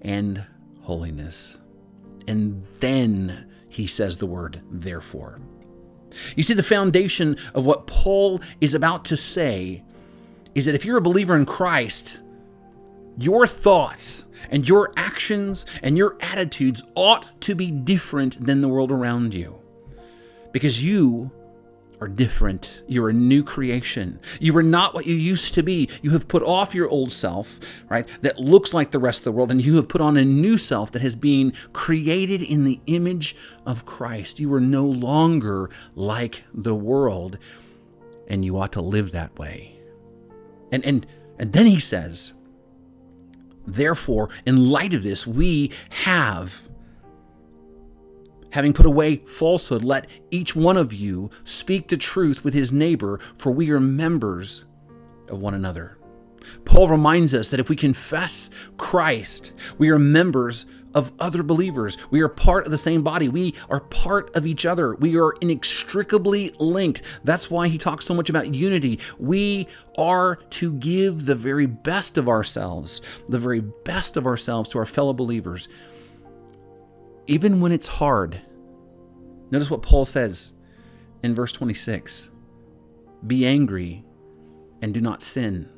and 0.02 0.46
holiness. 0.88 1.60
And 2.30 2.66
then 2.80 3.52
he 3.68 3.88
says 3.88 4.18
the 4.18 4.26
word, 4.26 4.62
therefore. 4.72 5.42
You 6.38 6.44
see, 6.44 6.54
the 6.54 6.64
foundation 6.64 7.38
of 7.54 7.66
what 7.66 7.88
Paul 7.88 8.40
is 8.62 8.74
about 8.74 9.04
to 9.06 9.18
say 9.18 9.84
is 10.56 10.66
that 10.66 10.76
if 10.76 10.86
you're 10.86 10.98
a 10.98 11.02
believer 11.02 11.36
in 11.36 11.46
Christ, 11.46 12.22
your 13.18 13.46
thoughts 13.48 14.24
and 14.50 14.68
your 14.68 14.94
actions 14.96 15.66
and 15.84 15.98
your 15.98 16.16
attitudes 16.22 16.82
ought 16.96 17.40
to 17.42 17.54
be 17.54 17.70
different 17.70 18.46
than 18.46 18.62
the 18.62 18.70
world 18.70 18.92
around 18.92 19.34
you. 19.34 19.60
Because 20.54 20.82
you 20.82 21.32
are 22.00 22.08
different. 22.08 22.84
You're 22.88 23.10
a 23.10 23.14
new 23.14 23.44
creation. 23.44 24.20
You 24.40 24.56
are 24.58 24.64
not 24.64 24.94
what 24.94 25.08
you 25.08 25.16
used 25.16 25.54
to 25.56 25.64
be. 25.64 25.90
You 26.02 26.12
have 26.12 26.28
put 26.28 26.44
off 26.44 26.76
your 26.76 26.88
old 26.90 27.12
self, 27.12 27.60
right, 27.90 28.08
that 28.22 28.40
looks 28.40 28.74
like 28.74 28.92
the 28.92 29.00
rest 29.00 29.22
of 29.22 29.24
the 29.26 29.32
world, 29.32 29.50
and 29.50 29.64
you 29.64 29.78
have 29.78 29.88
put 29.88 30.02
on 30.02 30.16
a 30.16 30.24
new 30.26 30.58
self 30.58 30.92
that 30.92 31.02
has 31.02 31.16
been 31.16 31.54
created 31.74 32.44
in 32.44 32.64
the 32.64 32.80
image 32.86 33.36
of 33.66 33.86
Christ. 33.86 34.40
You 34.40 34.54
are 34.54 34.62
no 34.62 34.86
longer 34.86 35.70
like 35.96 36.44
the 36.54 36.76
world, 36.76 37.38
and 38.28 38.46
you 38.46 38.58
ought 38.58 38.74
to 38.74 38.82
live 38.82 39.12
that 39.14 39.38
way. 39.40 39.80
And 40.72 40.86
and 40.86 41.08
and 41.40 41.54
then 41.54 41.66
he 41.66 41.80
says, 41.80 42.34
therefore, 43.66 44.30
in 44.46 44.70
light 44.70 44.94
of 44.94 45.04
this, 45.04 45.26
we 45.26 45.72
have 45.90 46.67
having 48.52 48.74
put 48.74 48.86
away 48.86 49.18
falsehood, 49.18 49.84
let 49.84 50.10
each 50.32 50.56
one 50.56 50.78
of 50.78 50.94
you 50.94 51.30
speak 51.44 51.88
the 51.88 51.98
truth 51.98 52.44
with 52.44 52.54
his 52.54 52.72
neighbor, 52.72 53.20
for 53.36 53.52
we 53.52 53.70
are 53.72 53.80
members 53.80 54.66
of 55.28 55.40
one 55.40 55.54
another. 55.54 55.98
Paul 56.66 56.88
reminds 56.88 57.34
us 57.34 57.50
that 57.50 57.60
if 57.60 57.70
we 57.70 57.76
confess 57.76 58.50
Christ, 58.78 59.52
we 59.78 59.90
are 59.90 60.00
members 60.00 60.66
of 60.94 61.12
other 61.20 61.44
believers. 61.44 61.98
We 62.10 62.22
are 62.22 62.30
part 62.30 62.66
of 62.66 62.72
the 62.72 62.78
same 62.78 63.04
body. 63.04 63.28
We 63.30 63.54
are 63.70 63.82
part 63.82 64.36
of 64.36 64.48
each 64.48 64.66
other. 64.66 64.96
We 64.96 65.18
are 65.20 65.34
inextricably 65.42 66.56
linked. 66.60 67.02
That's 67.24 67.52
why 67.52 67.68
he 67.68 67.78
talks 67.78 68.06
so 68.06 68.14
much 68.14 68.30
about 68.30 68.56
unity. 68.56 69.00
We 69.20 69.68
are 69.98 70.38
to 70.52 70.74
give 70.74 71.26
the 71.26 71.36
very 71.36 71.66
best 71.66 72.18
of 72.18 72.30
ourselves, 72.30 73.02
the 73.28 73.40
very 73.40 73.60
best 73.60 74.18
of 74.18 74.26
ourselves 74.26 74.70
to 74.70 74.80
our 74.80 74.86
fellow 74.86 75.14
believers, 75.14 75.68
even 77.28 77.62
when 77.62 77.72
it's 77.72 77.88
hard. 77.88 78.42
Notice 79.52 79.70
what 79.70 79.82
Paul 79.82 80.06
says 80.06 80.52
in 81.24 81.36
verse 81.36 81.52
26 81.52 82.30
Be 83.26 83.46
angry 83.46 84.04
and 84.82 84.94
do 84.94 85.02
not 85.02 85.22
sin. 85.22 85.70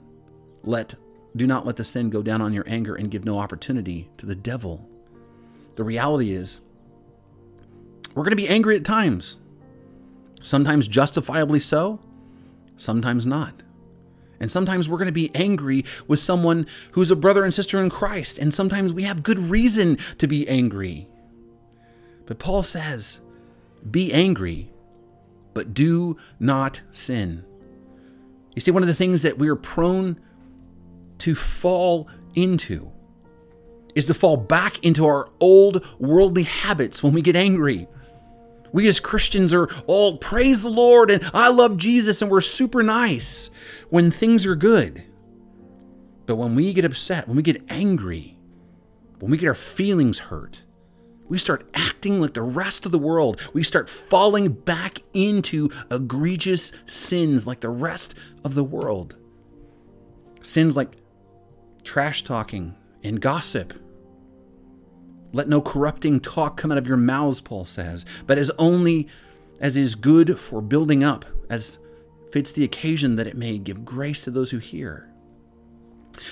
Let 0.63 0.95
do 1.35 1.45
not 1.45 1.65
let 1.65 1.75
the 1.75 1.83
sin 1.83 2.09
go 2.09 2.21
down 2.21 2.41
on 2.41 2.53
your 2.53 2.67
anger 2.67 2.95
and 2.95 3.11
give 3.11 3.25
no 3.25 3.37
opportunity 3.37 4.09
to 4.17 4.25
the 4.25 4.35
devil. 4.35 4.89
The 5.75 5.83
reality 5.83 6.31
is, 6.31 6.61
We're 8.15 8.23
going 8.23 8.31
to 8.31 8.35
be 8.35 8.49
angry 8.49 8.75
at 8.75 8.83
times. 8.83 9.39
Sometimes 10.41 10.87
justifiably 10.87 11.59
so, 11.59 11.99
sometimes 12.77 13.25
not. 13.25 13.61
And 14.39 14.49
sometimes 14.49 14.87
we're 14.87 14.97
going 14.97 15.07
to 15.07 15.11
be 15.11 15.31
angry 15.35 15.83
with 16.07 16.19
someone 16.19 16.65
who's 16.93 17.11
a 17.11 17.15
brother 17.15 17.43
and 17.43 17.53
sister 17.53 17.81
in 17.81 17.89
Christ. 17.89 18.39
And 18.39 18.53
sometimes 18.53 18.93
we 18.93 19.03
have 19.03 19.21
good 19.21 19.37
reason 19.37 19.97
to 20.17 20.27
be 20.27 20.47
angry. 20.47 21.09
But 22.29 22.37
Paul 22.37 22.61
says, 22.61 23.21
be 23.89 24.13
angry, 24.13 24.71
but 25.55 25.73
do 25.73 26.15
not 26.39 26.79
sin. 26.91 27.43
You 28.53 28.61
see, 28.61 28.69
one 28.69 28.83
of 28.83 28.87
the 28.87 28.93
things 28.93 29.23
that 29.23 29.39
we 29.39 29.49
are 29.49 29.55
prone 29.55 30.19
to 31.17 31.33
fall 31.33 32.07
into 32.35 32.91
is 33.95 34.05
to 34.05 34.13
fall 34.13 34.37
back 34.37 34.83
into 34.85 35.07
our 35.07 35.27
old 35.39 35.83
worldly 35.97 36.43
habits 36.43 37.01
when 37.01 37.13
we 37.13 37.23
get 37.23 37.35
angry. 37.35 37.87
We 38.71 38.87
as 38.87 38.99
Christians 38.99 39.51
are 39.51 39.67
all 39.87 40.19
praise 40.19 40.61
the 40.61 40.69
Lord 40.69 41.09
and 41.09 41.27
I 41.33 41.49
love 41.49 41.77
Jesus 41.77 42.21
and 42.21 42.29
we're 42.29 42.41
super 42.41 42.83
nice 42.83 43.49
when 43.89 44.11
things 44.11 44.45
are 44.45 44.55
good. 44.55 45.03
But 46.27 46.35
when 46.35 46.53
we 46.53 46.73
get 46.73 46.85
upset, 46.85 47.27
when 47.27 47.37
we 47.37 47.41
get 47.41 47.63
angry, 47.69 48.37
when 49.17 49.31
we 49.31 49.37
get 49.37 49.47
our 49.47 49.55
feelings 49.55 50.19
hurt, 50.19 50.61
we 51.29 51.37
start 51.37 51.69
acting 51.73 52.19
like 52.19 52.33
the 52.33 52.41
rest 52.41 52.85
of 52.85 52.91
the 52.91 52.99
world. 52.99 53.39
We 53.53 53.63
start 53.63 53.89
falling 53.89 54.49
back 54.49 55.01
into 55.13 55.69
egregious 55.89 56.73
sins 56.85 57.47
like 57.47 57.61
the 57.61 57.69
rest 57.69 58.15
of 58.43 58.55
the 58.55 58.63
world. 58.63 59.15
Sins 60.41 60.75
like 60.75 60.91
trash 61.83 62.23
talking 62.23 62.75
and 63.03 63.21
gossip 63.21 63.73
let 65.31 65.47
no 65.47 65.61
corrupting 65.61 66.19
talk 66.19 66.57
come 66.57 66.71
out 66.71 66.77
of 66.77 66.87
your 66.87 66.97
mouths, 66.97 67.41
Paul 67.41 67.65
says, 67.65 68.05
but 68.25 68.37
as 68.37 68.51
only 68.57 69.07
as 69.59 69.77
is 69.77 69.95
good 69.95 70.39
for 70.39 70.61
building 70.61 71.03
up, 71.03 71.25
as 71.49 71.77
fits 72.31 72.51
the 72.51 72.63
occasion 72.63 73.15
that 73.15 73.27
it 73.27 73.37
may 73.37 73.57
give 73.57 73.85
grace 73.85 74.21
to 74.21 74.31
those 74.31 74.51
who 74.51 74.57
hear. 74.57 75.09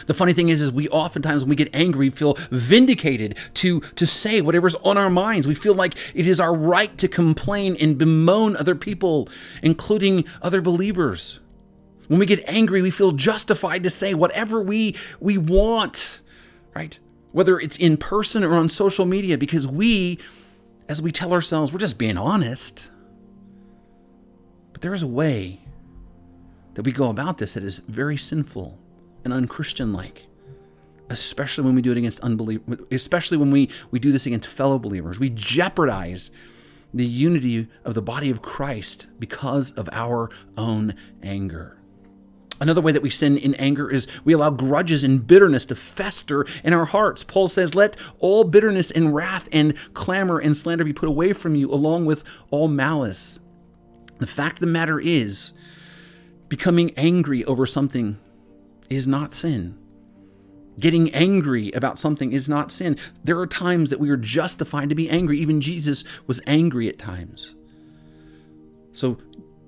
The 0.05 0.13
funny 0.13 0.33
thing 0.33 0.49
is, 0.49 0.61
is 0.61 0.71
we 0.71 0.87
oftentimes 0.89 1.43
when 1.43 1.49
we 1.49 1.55
get 1.55 1.69
angry 1.73 2.09
feel 2.09 2.35
vindicated 2.51 3.35
to 3.55 3.81
to 3.81 4.05
say 4.05 4.41
whatever's 4.41 4.75
on 4.75 4.97
our 4.97 5.09
minds. 5.09 5.47
We 5.47 5.55
feel 5.55 5.73
like 5.73 5.95
it 6.13 6.27
is 6.27 6.39
our 6.39 6.55
right 6.55 6.97
to 6.97 7.07
complain 7.07 7.75
and 7.79 7.97
bemoan 7.97 8.55
other 8.55 8.75
people, 8.75 9.29
including 9.61 10.25
other 10.41 10.61
believers. 10.61 11.39
When 12.07 12.19
we 12.19 12.25
get 12.25 12.43
angry, 12.47 12.81
we 12.81 12.91
feel 12.91 13.11
justified 13.11 13.83
to 13.83 13.89
say 13.89 14.13
whatever 14.13 14.61
we 14.61 14.95
we 15.19 15.37
want, 15.37 16.21
right? 16.75 16.97
whether 17.37 17.59
it's 17.59 17.77
in 17.77 17.97
person 17.97 18.43
or 18.43 18.55
on 18.55 18.67
social 18.67 19.05
media, 19.05 19.37
because 19.37 19.67
we, 19.67 20.17
as 20.89 21.03
we 21.03 21.11
tell 21.11 21.33
ourselves, 21.33 21.71
we're 21.71 21.77
just 21.77 21.99
being 21.99 22.17
honest. 22.17 22.89
But 24.73 24.81
there 24.81 24.93
is 24.93 25.03
a 25.03 25.07
way 25.07 25.59
that 26.73 26.83
we 26.83 26.91
go 26.91 27.11
about 27.11 27.37
this 27.37 27.53
that 27.53 27.63
is 27.63 27.77
very 27.79 28.17
sinful 28.17 28.79
and 29.27 29.33
unchristian 29.33 29.91
like 29.91 30.27
especially 31.09 31.63
when 31.63 31.75
we 31.75 31.81
do 31.81 31.91
it 31.91 31.97
against 31.97 32.19
unbelievers, 32.19 32.79
especially 32.91 33.37
when 33.37 33.51
we, 33.51 33.69
we 33.91 33.99
do 33.99 34.11
this 34.11 34.25
against 34.25 34.49
fellow 34.49 34.77
believers. 34.77 35.19
We 35.19 35.29
jeopardize 35.29 36.31
the 36.93 37.05
unity 37.05 37.67
of 37.85 37.93
the 37.93 38.01
body 38.01 38.29
of 38.29 38.41
Christ 38.41 39.07
because 39.19 39.71
of 39.71 39.89
our 39.91 40.29
own 40.57 40.95
anger. 41.23 41.77
Another 42.59 42.81
way 42.81 42.91
that 42.91 43.03
we 43.03 43.09
sin 43.09 43.37
in 43.37 43.53
anger 43.55 43.89
is 43.89 44.07
we 44.25 44.33
allow 44.33 44.49
grudges 44.49 45.03
and 45.03 45.25
bitterness 45.25 45.65
to 45.65 45.75
fester 45.75 46.45
in 46.63 46.73
our 46.73 46.85
hearts. 46.85 47.23
Paul 47.23 47.47
says, 47.47 47.75
Let 47.75 47.95
all 48.19 48.43
bitterness 48.43 48.89
and 48.89 49.13
wrath 49.13 49.47
and 49.51 49.75
clamor 49.93 50.39
and 50.39 50.57
slander 50.57 50.83
be 50.83 50.93
put 50.93 51.07
away 51.07 51.33
from 51.33 51.55
you, 51.55 51.71
along 51.71 52.05
with 52.05 52.23
all 52.49 52.67
malice. 52.67 53.37
The 54.17 54.27
fact 54.27 54.57
of 54.57 54.61
the 54.61 54.67
matter 54.67 54.99
is, 54.99 55.53
becoming 56.49 56.91
angry 56.97 57.45
over 57.45 57.65
something 57.67 58.17
is 58.89 59.07
not 59.07 59.33
sin. 59.33 59.77
Getting 60.79 61.13
angry 61.13 61.71
about 61.71 61.97
something 61.97 62.31
is 62.31 62.47
not 62.47 62.71
sin. 62.71 62.97
There 63.23 63.39
are 63.39 63.47
times 63.47 63.89
that 63.89 63.99
we 63.99 64.09
are 64.09 64.17
justified 64.17 64.89
to 64.89 64.95
be 64.95 65.09
angry. 65.09 65.39
Even 65.39 65.59
Jesus 65.59 66.03
was 66.27 66.41
angry 66.45 66.87
at 66.87 66.99
times. 66.99 67.55
So 68.91 69.17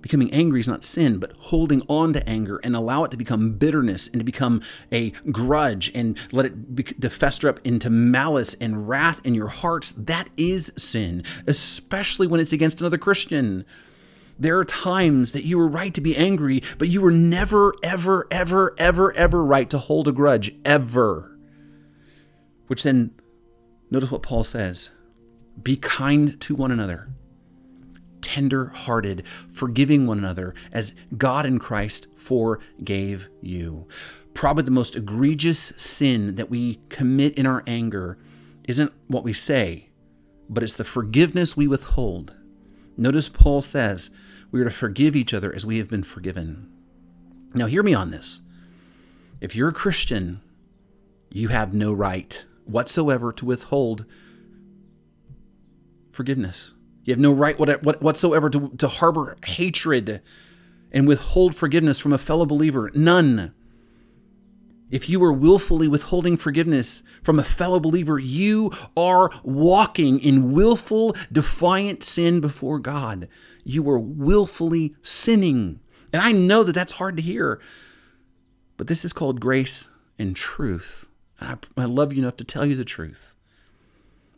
Becoming 0.02 0.32
angry 0.32 0.62
is 0.62 0.68
not 0.68 0.84
sin, 0.84 1.18
but 1.18 1.34
holding 1.34 1.82
on 1.90 2.14
to 2.14 2.28
anger 2.28 2.60
and 2.64 2.76
allow 2.76 3.04
it 3.04 3.12
to 3.12 3.18
become 3.18 3.54
bitterness 3.54 4.08
and 4.08 4.20
to 4.20 4.24
become 4.24 4.62
a 4.92 5.12
grudge 5.32 5.92
and 5.94 6.18
let 6.32 6.46
it 6.46 6.76
be, 6.76 6.84
to 6.84 7.10
fester 7.10 7.50
up 7.50 7.60
into 7.66 7.90
malice 7.90 8.54
and 8.56 8.88
wrath 8.88 9.26
in 9.26 9.36
your 9.36 9.50
hearts. 9.50 9.92
That 9.92 10.30
is 10.38 10.72
sin, 10.78 11.24
especially 11.48 12.28
when 12.28 12.40
it's 12.40 12.54
against 12.54 12.80
another 12.80 12.98
Christian. 12.98 13.66
There 14.40 14.58
are 14.58 14.66
times 14.66 15.34
that 15.34 15.44
you 15.44 15.58
were 15.58 15.68
right 15.68 15.94
to 15.94 16.02
be 16.02 16.16
angry, 16.16 16.64
but 16.78 16.88
you 16.88 17.02
were 17.02 17.12
never, 17.12 17.74
ever, 17.84 18.26
ever, 18.32 18.74
ever, 18.78 19.14
ever 19.14 19.46
right 19.46 19.70
to 19.70 19.78
hold 19.78 20.08
a 20.08 20.14
grudge, 20.14 20.56
ever. 20.64 21.38
Which 22.68 22.84
then, 22.84 23.12
notice 23.92 24.12
what 24.12 24.24
Paul 24.24 24.44
says 24.44 24.92
be 25.62 25.76
kind 25.76 26.40
to 26.40 26.56
one 26.56 26.72
another 26.72 27.10
tender 28.22 28.68
hearted, 28.68 29.24
forgiving 29.50 30.06
one 30.06 30.20
another 30.20 30.54
as 30.72 30.94
God 31.18 31.46
in 31.46 31.58
Christ 31.58 32.08
forgave 32.16 33.30
you. 33.42 33.88
Probably 34.34 34.64
the 34.64 34.72
most 34.72 34.96
egregious 34.96 35.74
sin 35.76 36.36
that 36.36 36.50
we 36.50 36.80
commit 36.90 37.36
in 37.36 37.46
our 37.46 37.64
anger 37.66 38.18
isn't 38.68 38.94
what 39.08 39.24
we 39.24 39.34
say, 39.34 39.90
but 40.48 40.64
it's 40.64 40.76
the 40.76 40.84
forgiveness 40.84 41.58
we 41.58 41.68
withhold. 41.68 42.36
Notice 42.98 43.30
Paul 43.30 43.62
says 43.62 44.12
we 44.52 44.62
are 44.62 44.66
to 44.66 44.72
forgive 44.72 45.16
each 45.16 45.34
other 45.34 45.54
as 45.54 45.66
we 45.66 45.78
have 45.78 45.90
been 45.90 46.04
forgiven. 46.04 46.72
Now, 47.54 47.66
hear 47.66 47.84
me 47.84 47.94
on 47.94 48.12
this. 48.12 48.42
If 49.42 49.56
you're 49.56 49.70
a 49.70 49.74
Christian, 49.74 50.42
you 51.32 51.50
have 51.50 51.74
no 51.74 51.94
right 51.94 52.46
whatsoever 52.66 53.32
to 53.34 53.46
withhold 53.46 54.06
forgiveness. 56.12 56.74
You 57.06 57.14
have 57.14 57.20
no 57.20 57.34
right 57.34 57.58
whatsoever 57.58 58.50
to, 58.50 58.70
to 58.78 58.88
harbor 58.88 59.38
hatred 59.46 60.22
and 60.92 61.08
withhold 61.08 61.56
forgiveness 61.56 62.00
from 62.00 62.14
a 62.14 62.18
fellow 62.18 62.46
believer. 62.46 62.92
None. 62.94 63.54
If 64.92 65.08
you 65.08 65.24
are 65.24 65.34
willfully 65.34 65.88
withholding 65.88 66.36
forgiveness 66.36 67.04
from 67.22 67.40
a 67.40 67.44
fellow 67.44 67.80
believer, 67.80 68.18
you 68.18 68.72
are 68.98 69.30
walking 69.44 70.20
in 70.20 70.52
willful, 70.52 71.16
defiant 71.32 72.04
sin 72.04 72.42
before 72.42 72.80
God. 72.80 73.28
You 73.64 73.84
were 73.84 74.00
willfully 74.00 74.96
sinning. 75.02 75.80
And 76.12 76.22
I 76.22 76.32
know 76.32 76.64
that 76.64 76.74
that's 76.74 76.94
hard 76.94 77.18
to 77.18 77.24
hear, 77.24 77.62
but 78.78 78.88
this 78.88 79.06
is 79.06 79.14
called 79.14 79.40
grace 79.40 79.90
and 80.18 80.36
truth. 80.36 81.08
I, 81.40 81.58
I 81.78 81.86
love 81.86 82.14
you 82.14 82.20
enough 82.20 82.38
to 82.38 82.44
tell 82.44 82.66
you 82.66 82.76
the 82.76 82.86
truth. 82.86 83.36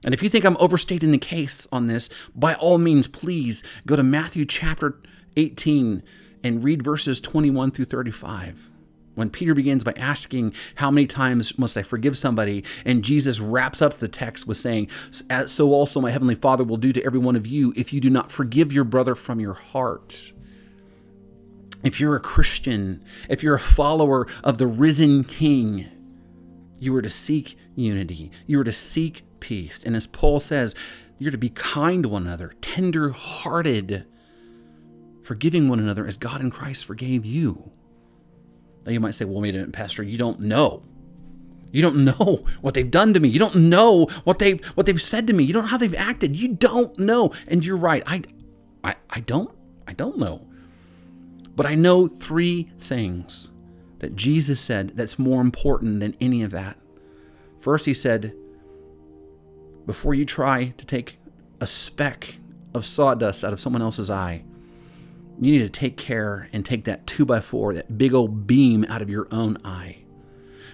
And 0.04 0.14
if 0.14 0.24
you 0.24 0.30
think 0.30 0.46
I'm 0.46 0.58
overstating 0.60 1.12
the 1.12 1.18
case 1.18 1.68
on 1.72 1.88
this, 1.88 2.10
by 2.36 2.56
all 2.56 2.78
means, 2.78 3.08
please 3.08 3.64
go 3.86 3.96
to 3.96 4.04
Matthew 4.04 4.46
chapter 4.46 5.00
18 5.38 6.02
and 6.44 6.64
read 6.64 6.84
verses 6.84 7.20
21 7.20 7.72
through 7.72 7.86
35. 7.86 8.71
When 9.14 9.30
Peter 9.30 9.54
begins 9.54 9.84
by 9.84 9.94
asking, 9.98 10.54
How 10.76 10.90
many 10.90 11.06
times 11.06 11.60
must 11.60 11.78
I 11.78 11.84
forgive 11.84 12.18
somebody? 12.18 12.64
And 12.86 13.04
Jesus 13.04 13.40
wraps 13.40 13.82
up 13.82 13.96
the 13.96 14.08
text 14.08 14.48
with 14.48 14.58
saying, 14.58 14.90
So 15.48 15.74
also 15.74 16.02
my 16.02 16.12
heavenly 16.12 16.36
Father 16.36 16.64
will 16.64 16.78
do 16.78 16.94
to 16.94 17.04
every 17.04 17.20
one 17.20 17.36
of 17.36 17.46
you 17.46 17.74
if 17.76 17.92
you 17.92 18.00
do 18.00 18.10
not 18.10 18.32
forgive 18.32 18.72
your 18.72 18.86
brother 18.86 19.16
from 19.16 19.40
your 19.40 19.54
heart. 19.54 20.32
If 21.84 22.00
you're 22.00 22.16
a 22.16 22.22
Christian, 22.22 23.04
if 23.28 23.44
you're 23.44 23.56
a 23.56 23.60
follower 23.60 24.28
of 24.44 24.60
the 24.60 24.68
risen 24.68 25.24
King, 25.24 25.88
you 26.80 26.96
are 26.96 27.02
to 27.02 27.10
seek 27.10 27.58
unity. 27.76 28.32
You 28.48 28.60
are 28.60 28.66
to 28.66 28.72
seek 28.72 29.24
peace. 29.40 29.84
And 29.84 29.96
as 29.96 30.08
Paul 30.08 30.40
says, 30.40 30.76
you're 31.18 31.32
to 31.32 31.38
be 31.38 31.50
kind 31.50 32.04
to 32.04 32.10
one 32.10 32.26
another, 32.26 32.54
tender 32.62 33.10
hearted, 33.10 34.06
forgiving 35.24 35.70
one 35.70 35.80
another 35.80 36.08
as 36.08 36.18
God 36.18 36.42
in 36.42 36.50
Christ 36.50 36.86
forgave 36.86 37.26
you. 37.26 37.72
Now 38.86 38.92
you 38.92 39.00
might 39.00 39.16
say, 39.16 39.26
well, 39.26 39.42
wait 39.42 39.56
a 39.56 39.60
minute, 39.60 39.74
Pastor, 39.74 40.04
you 40.04 40.18
don't 40.18 40.40
know. 40.40 40.84
You 41.72 41.82
don't 41.82 42.04
know 42.06 42.46
what 42.62 42.74
they've 42.74 42.90
done 42.90 43.14
to 43.14 43.20
me. 43.20 43.30
You 43.30 43.40
don't 43.40 43.56
know 43.56 44.06
what 44.24 44.40
they've 44.40 44.64
what 44.76 44.86
they've 44.86 45.02
said 45.02 45.28
to 45.28 45.34
me. 45.34 45.44
You 45.44 45.54
don't 45.54 45.64
know 45.64 45.70
how 45.70 45.78
they've 45.78 45.96
acted. 45.96 46.36
You 46.36 46.50
don't 46.50 46.98
know. 47.00 47.34
And 47.48 47.66
you're 47.66 47.78
right. 47.78 48.04
I 48.06 48.24
I, 48.84 48.96
I 49.10 49.20
don't 49.22 49.52
I 49.88 49.94
don't 49.94 50.18
know. 50.18 50.48
But 51.56 51.66
I 51.66 51.76
know 51.76 52.08
three 52.08 52.72
things 52.80 53.52
that 54.00 54.16
Jesus 54.16 54.60
said 54.60 54.92
that's 54.96 55.20
more 55.20 55.42
important 55.42 56.00
than 56.00 56.16
any 56.20 56.42
of 56.44 56.52
that. 56.52 56.78
First, 57.60 57.86
he 57.86 57.94
said, 57.94 58.34
before 59.86 60.16
you 60.16 60.26
try 60.26 60.74
to 60.78 60.86
take 60.86 61.20
a 61.60 61.68
speck 61.68 62.36
of 62.74 62.86
sawdust 62.86 63.44
out 63.44 63.54
of 63.54 63.60
someone 63.60 63.82
else's 63.82 64.10
eye, 64.10 64.44
you 65.40 65.52
need 65.52 65.60
to 65.60 65.70
take 65.70 65.98
care 65.98 66.50
and 66.54 66.66
take 66.66 66.84
that 66.86 67.08
two 67.08 67.26
by 67.26 67.40
four, 67.40 67.74
that 67.74 67.98
big 67.98 68.14
old 68.14 68.46
beam 68.48 68.86
out 68.90 69.02
of 69.02 69.10
your 69.10 69.28
own 69.32 69.58
eye. 69.64 69.98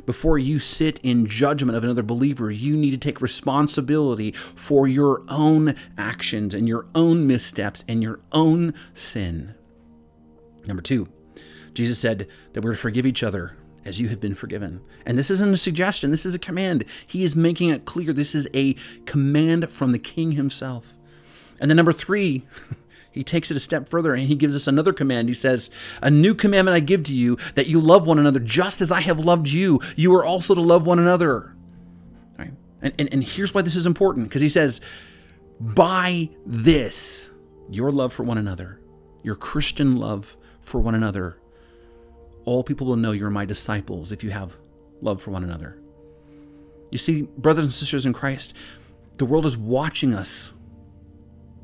before 0.05 0.37
you 0.37 0.57
sit 0.59 0.99
in 0.99 1.25
judgment 1.27 1.75
of 1.75 1.83
another 1.83 2.03
believer, 2.03 2.49
you 2.49 2.77
need 2.77 2.91
to 2.91 2.97
take 2.97 3.19
responsibility 3.19 4.31
for 4.31 4.87
your 4.87 5.23
own 5.27 5.75
actions 5.97 6.53
and 6.53 6.67
your 6.67 6.85
own 6.95 7.27
missteps 7.27 7.83
and 7.89 8.01
your 8.01 8.19
own 8.31 8.73
sin. 8.93 9.53
Number 10.67 10.81
two, 10.81 11.09
Jesus 11.73 11.99
said 11.99 12.27
that 12.53 12.63
we're 12.63 12.73
to 12.73 12.77
forgive 12.77 13.05
each 13.05 13.23
other 13.23 13.57
as 13.85 13.99
you 13.99 14.09
have 14.09 14.19
been 14.19 14.35
forgiven. 14.35 14.81
And 15.05 15.17
this 15.17 15.31
isn't 15.31 15.53
a 15.53 15.57
suggestion, 15.57 16.11
this 16.11 16.25
is 16.25 16.35
a 16.35 16.39
command. 16.39 16.83
He 17.05 17.23
is 17.23 17.35
making 17.35 17.69
it 17.69 17.85
clear 17.85 18.11
this 18.13 18.35
is 18.35 18.47
a 18.53 18.75
command 19.05 19.69
from 19.69 19.93
the 19.93 19.99
King 19.99 20.33
himself. 20.33 20.97
And 21.59 21.71
then 21.71 21.77
number 21.77 21.93
three, 21.93 22.45
he 23.17 23.23
takes 23.23 23.51
it 23.51 23.57
a 23.57 23.59
step 23.59 23.89
further 23.89 24.13
and 24.13 24.27
he 24.27 24.35
gives 24.35 24.55
us 24.55 24.67
another 24.67 24.93
command. 24.93 25.27
He 25.27 25.33
says, 25.33 25.69
A 26.01 26.09
new 26.09 26.33
commandment 26.33 26.75
I 26.75 26.79
give 26.79 27.03
to 27.03 27.13
you 27.13 27.37
that 27.55 27.67
you 27.67 27.79
love 27.79 28.07
one 28.07 28.19
another 28.19 28.39
just 28.39 28.81
as 28.81 28.91
I 28.91 29.01
have 29.01 29.19
loved 29.19 29.47
you. 29.47 29.79
You 29.95 30.13
are 30.15 30.25
also 30.25 30.55
to 30.55 30.61
love 30.61 30.85
one 30.85 30.99
another. 30.99 31.55
Right? 32.37 32.51
And, 32.81 32.93
and, 32.99 33.09
and 33.11 33.23
here's 33.23 33.53
why 33.53 33.61
this 33.61 33.75
is 33.75 33.85
important 33.85 34.27
because 34.27 34.41
he 34.41 34.49
says, 34.49 34.81
By 35.59 36.29
this, 36.45 37.29
your 37.69 37.91
love 37.91 38.13
for 38.13 38.23
one 38.23 38.37
another, 38.37 38.79
your 39.23 39.35
Christian 39.35 39.95
love 39.95 40.37
for 40.61 40.79
one 40.79 40.95
another, 40.95 41.37
all 42.45 42.63
people 42.63 42.87
will 42.87 42.95
know 42.95 43.11
you're 43.11 43.29
my 43.29 43.45
disciples 43.45 44.11
if 44.11 44.23
you 44.23 44.29
have 44.29 44.57
love 45.01 45.21
for 45.21 45.31
one 45.31 45.43
another. 45.43 45.77
You 46.91 46.97
see, 46.97 47.23
brothers 47.23 47.65
and 47.65 47.73
sisters 47.73 48.05
in 48.05 48.13
Christ, 48.13 48.53
the 49.17 49.25
world 49.25 49.45
is 49.45 49.57
watching 49.57 50.13
us 50.13 50.53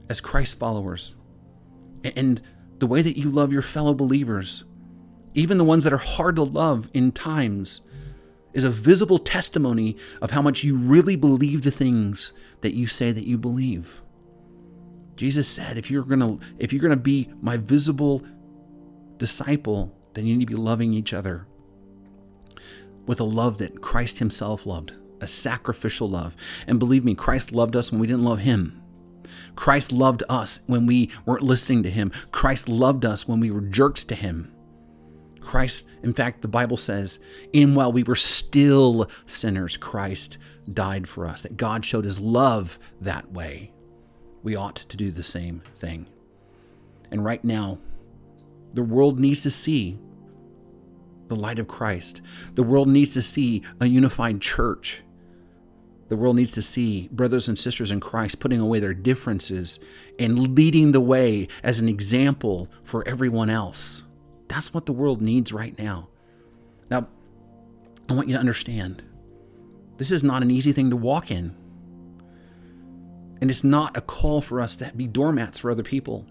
as 0.10 0.19
Christ 0.19 0.60
followers. 0.60 1.15
And 2.03 2.41
the 2.79 2.88
way 2.88 3.01
that 3.01 3.17
you 3.17 3.29
love 3.29 3.53
your 3.53 3.62
fellow 3.62 3.93
believers, 3.93 4.65
even 5.33 5.57
the 5.57 5.63
ones 5.63 5.83
that 5.83 5.93
are 5.93 5.98
hard 5.98 6.36
to 6.36 6.43
love 6.43 6.89
in 6.93 7.12
times, 7.12 7.81
is 8.53 8.63
a 8.63 8.69
visible 8.69 9.17
testimony 9.17 9.98
of 10.22 10.31
how 10.31 10.41
much 10.41 10.63
you 10.63 10.75
really 10.75 11.15
believe 11.15 11.63
the 11.63 11.72
things 11.72 12.33
that 12.62 12.74
you 12.74 12.88
say 12.88 13.12
that 13.12 13.25
you 13.25 13.38
believe. 13.38 14.01
Jesus 15.15 15.48
said, 15.48 15.77
if 15.77 15.91
you're 15.91 16.03
gonna 16.03 16.38
if 16.57 16.74
you're 16.74 16.81
gonna 16.81 16.95
be 16.95 17.29
my 17.41 17.57
visible 17.57 18.24
disciple, 19.17 19.95
then 20.13 20.25
you 20.25 20.36
need 20.36 20.48
to 20.48 20.53
be 20.55 20.62
loving 20.62 20.93
each 20.93 21.13
other 21.13 21.48
with 23.05 23.19
a 23.19 23.24
love 23.24 23.57
that 23.57 23.81
Christ 23.81 24.19
Himself 24.19 24.65
loved, 24.65 24.93
a 25.22 25.27
sacrificial 25.27 26.10
love. 26.10 26.36
And 26.67 26.79
believe 26.79 27.03
me, 27.03 27.15
Christ 27.15 27.51
loved 27.51 27.75
us 27.75 27.91
when 27.91 28.00
we 28.00 28.07
didn't 28.07 28.24
love 28.24 28.39
Him. 28.39 28.82
Christ 29.56 29.92
loved 29.92 30.24
us 30.30 30.62
when 30.68 30.86
we 30.86 31.10
weren't 31.25 31.44
listening 31.44 31.84
to 31.84 31.89
Him. 31.89 32.12
Christ 32.32 32.70
loved 32.70 33.06
us 33.06 33.27
when 33.27 33.39
we 33.39 33.51
were 33.51 33.62
jerks 33.62 34.03
to 34.06 34.15
Him. 34.15 34.53
Christ, 35.39 35.86
in 36.01 36.13
fact, 36.13 36.42
the 36.42 36.48
Bible 36.48 36.77
says, 36.77 37.20
in 37.51 37.75
while 37.75 37.92
we 37.92 38.03
were 38.03 38.15
still 38.15 39.10
sinners, 39.25 39.77
Christ 39.77 40.38
died 40.72 41.08
for 41.08 41.27
us, 41.27 41.42
that 41.42 41.58
God 41.58 41.84
showed 41.84 42.06
His 42.06 42.20
love 42.20 42.80
that 43.01 43.32
way. 43.32 43.74
We 44.42 44.56
ought 44.56 44.75
to 44.75 44.98
do 44.98 45.12
the 45.12 45.24
same 45.24 45.62
thing. 45.80 46.08
And 47.12 47.24
right 47.24 47.44
now, 47.44 47.80
the 48.72 48.84
world 48.84 49.20
needs 49.20 49.44
to 49.44 49.51
see 49.51 50.00
the 51.27 51.36
light 51.36 51.60
of 51.60 51.68
Christ. 51.68 52.22
The 52.56 52.63
world 52.63 52.88
needs 52.88 53.13
to 53.13 53.22
see 53.22 53.63
a 53.80 53.86
unified 53.86 54.42
church. 54.42 55.03
The 56.13 56.17
world 56.17 56.36
needs 56.36 56.51
to 56.51 56.62
see 56.62 57.10
brothers 57.12 57.48
and 57.48 57.58
sisters 57.58 57.89
in 57.89 58.00
Christ 58.00 58.39
putting 58.39 58.60
away 58.60 58.79
their 58.79 58.93
differences 58.93 59.79
and 60.20 60.53
leading 60.53 60.91
the 60.91 61.01
way 61.01 61.48
as 61.63 61.79
an 61.79 61.89
example 61.89 62.70
for 62.84 63.03
everyone 63.08 63.50
else. 63.50 64.03
That's 64.48 64.75
what 64.75 64.86
the 64.86 64.93
world 64.93 65.24
needs 65.24 65.51
right 65.51 65.75
now. 65.75 66.10
Now, 66.91 67.08
I 68.08 68.13
want 68.13 68.27
you 68.27 68.36
to 68.36 68.39
understand 68.39 69.01
this 69.98 70.12
is 70.12 70.24
not 70.24 70.43
an 70.43 70.51
easy 70.51 70.72
thing 70.72 70.91
to 70.91 70.96
walk 70.96 71.32
in. 71.32 71.55
And 73.41 73.50
it's 73.50 73.63
not 73.63 73.98
a 73.98 74.01
call 74.01 74.39
for 74.39 74.62
us 74.62 74.75
to 74.75 74.91
be 74.96 75.08
doormats 75.08 75.58
for 75.58 75.72
other 75.72 75.82
people. 75.82 76.27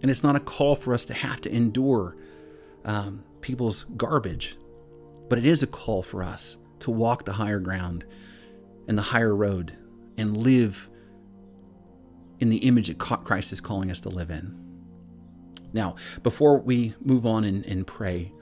And 0.00 0.10
it's 0.10 0.22
not 0.22 0.34
a 0.34 0.40
call 0.40 0.74
for 0.74 0.94
us 0.94 1.04
to 1.04 1.12
have 1.12 1.42
to 1.42 1.54
endure 1.54 2.16
um, 2.86 3.22
people's 3.42 3.84
garbage, 3.98 4.56
but 5.28 5.38
it 5.38 5.44
is 5.44 5.62
a 5.62 5.66
call 5.66 6.02
for 6.02 6.22
us 6.22 6.56
to 6.78 6.90
walk 6.90 7.26
the 7.26 7.34
higher 7.34 7.60
ground 7.60 8.06
and 8.88 8.96
the 8.96 9.02
higher 9.02 9.34
road 9.34 9.76
and 10.16 10.36
live 10.36 10.88
in 12.38 12.48
the 12.48 12.58
image 12.58 12.88
that 12.88 12.98
Christ 12.98 13.52
is 13.52 13.60
calling 13.60 13.90
us 13.90 14.00
to 14.00 14.08
live 14.08 14.30
in. 14.30 14.56
Now, 15.72 15.96
before 16.22 16.58
we 16.58 16.94
move 17.00 17.26
on 17.26 17.44
and, 17.44 17.64
and 17.66 17.86
pray, 17.86 18.32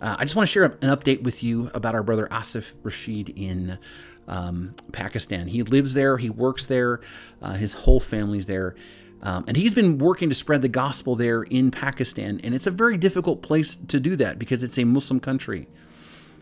uh, 0.00 0.16
I 0.18 0.24
just 0.24 0.34
want 0.34 0.48
to 0.48 0.52
share 0.52 0.64
an 0.64 0.88
update 0.88 1.22
with 1.22 1.42
you 1.42 1.70
about 1.74 1.94
our 1.94 2.02
brother 2.02 2.26
Asif 2.30 2.72
Rashid 2.82 3.30
in 3.30 3.78
um, 4.26 4.74
Pakistan. 4.92 5.48
He 5.48 5.62
lives 5.62 5.94
there, 5.94 6.16
he 6.16 6.30
works 6.30 6.66
there, 6.66 7.00
uh, 7.40 7.54
his 7.54 7.72
whole 7.74 8.00
family's 8.00 8.46
there. 8.46 8.74
Um, 9.22 9.44
and 9.46 9.56
he's 9.56 9.74
been 9.74 9.98
working 9.98 10.28
to 10.30 10.34
spread 10.34 10.62
the 10.62 10.68
gospel 10.68 11.14
there 11.14 11.44
in 11.44 11.70
Pakistan. 11.70 12.40
And 12.42 12.54
it's 12.54 12.66
a 12.66 12.72
very 12.72 12.96
difficult 12.96 13.42
place 13.42 13.74
to 13.76 14.00
do 14.00 14.16
that 14.16 14.38
because 14.38 14.64
it's 14.64 14.78
a 14.78 14.84
Muslim 14.84 15.20
country. 15.20 15.68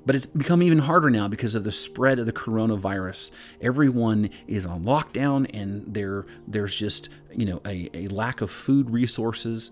But 0.07 0.17
it's 0.17 0.27
become 0.27 0.63
even 0.63 0.79
harder 0.79 1.11
now 1.11 1.29
because 1.29 1.55
of 1.55 1.65
the 1.65 1.73
spread 1.73 2.19
of 2.19 2.27
the 2.27 2.33
coronavirus. 2.33 3.31
Everyone 3.61 4.31
is 4.47 4.65
on 4.65 4.85
lockdown 4.85 5.49
and 5.53 5.85
there 5.87 6.27
there's 6.49 6.75
just, 6.75 7.11
you 7.35 7.45
know, 7.45 7.61
a, 7.67 7.91
a 7.95 8.09
lack 8.09 8.41
of 8.41 8.51
food 8.51 8.91
resources. 8.91 9.71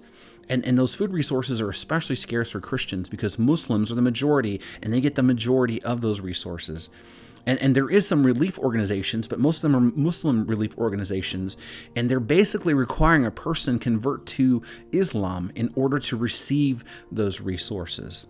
And, 0.49 0.65
and 0.65 0.79
those 0.79 0.95
food 0.95 1.13
resources 1.13 1.61
are 1.61 1.71
especially 1.71 2.17
scarce 2.17 2.51
for 2.51 2.61
Christians 2.61 3.09
because 3.09 3.39
Muslims 3.39 3.93
are 3.93 3.95
the 3.95 4.03
majority 4.03 4.61
and 4.83 4.93
they 4.93 5.01
get 5.01 5.15
the 5.15 5.23
majority 5.23 5.83
of 5.83 6.01
those 6.01 6.21
resources. 6.21 6.91
And, 7.47 7.59
and 7.63 7.75
there 7.75 7.89
is 7.89 8.07
some 8.07 8.25
relief 8.25 8.59
organizations, 8.59 9.27
but 9.27 9.39
most 9.39 9.57
of 9.59 9.63
them 9.63 9.77
are 9.77 9.81
Muslim 9.81 10.47
relief 10.47 10.77
organizations, 10.77 11.57
and 11.97 12.11
they're 12.11 12.21
basically 12.21 12.75
requiring 12.75 13.25
a 13.25 13.31
person 13.31 13.79
convert 13.79 14.27
to 14.27 14.63
Islam 14.93 15.51
in 15.55 15.73
order 15.75 15.99
to 15.99 16.17
receive 16.17 16.85
those 17.11 17.41
resources. 17.41 18.27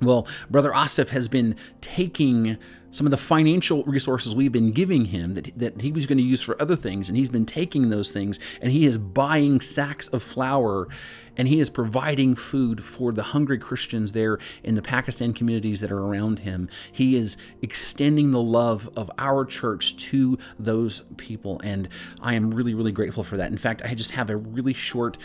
Well, 0.00 0.26
Brother 0.48 0.70
Asif 0.70 1.10
has 1.10 1.28
been 1.28 1.56
taking 1.80 2.56
some 2.90 3.06
of 3.06 3.10
the 3.10 3.16
financial 3.16 3.84
resources 3.84 4.34
we've 4.34 4.50
been 4.50 4.72
giving 4.72 5.06
him 5.06 5.34
that, 5.34 5.56
that 5.56 5.80
he 5.80 5.92
was 5.92 6.06
going 6.06 6.18
to 6.18 6.24
use 6.24 6.42
for 6.42 6.60
other 6.60 6.74
things, 6.74 7.08
and 7.08 7.16
he's 7.16 7.28
been 7.28 7.46
taking 7.46 7.88
those 7.88 8.10
things 8.10 8.40
and 8.60 8.72
he 8.72 8.84
is 8.84 8.98
buying 8.98 9.60
sacks 9.60 10.08
of 10.08 10.22
flour 10.22 10.88
and 11.36 11.48
he 11.48 11.60
is 11.60 11.70
providing 11.70 12.34
food 12.34 12.82
for 12.82 13.12
the 13.12 13.22
hungry 13.22 13.58
Christians 13.58 14.12
there 14.12 14.38
in 14.64 14.74
the 14.74 14.82
Pakistan 14.82 15.32
communities 15.32 15.80
that 15.80 15.92
are 15.92 16.00
around 16.00 16.40
him. 16.40 16.68
He 16.90 17.16
is 17.16 17.36
extending 17.62 18.32
the 18.32 18.42
love 18.42 18.90
of 18.96 19.10
our 19.16 19.44
church 19.44 19.96
to 20.08 20.36
those 20.58 21.00
people, 21.16 21.60
and 21.62 21.88
I 22.20 22.34
am 22.34 22.50
really, 22.50 22.74
really 22.74 22.92
grateful 22.92 23.22
for 23.22 23.36
that. 23.36 23.50
In 23.50 23.58
fact, 23.58 23.82
I 23.84 23.94
just 23.94 24.10
have 24.10 24.28
a 24.28 24.36
really 24.36 24.72
short 24.72 25.16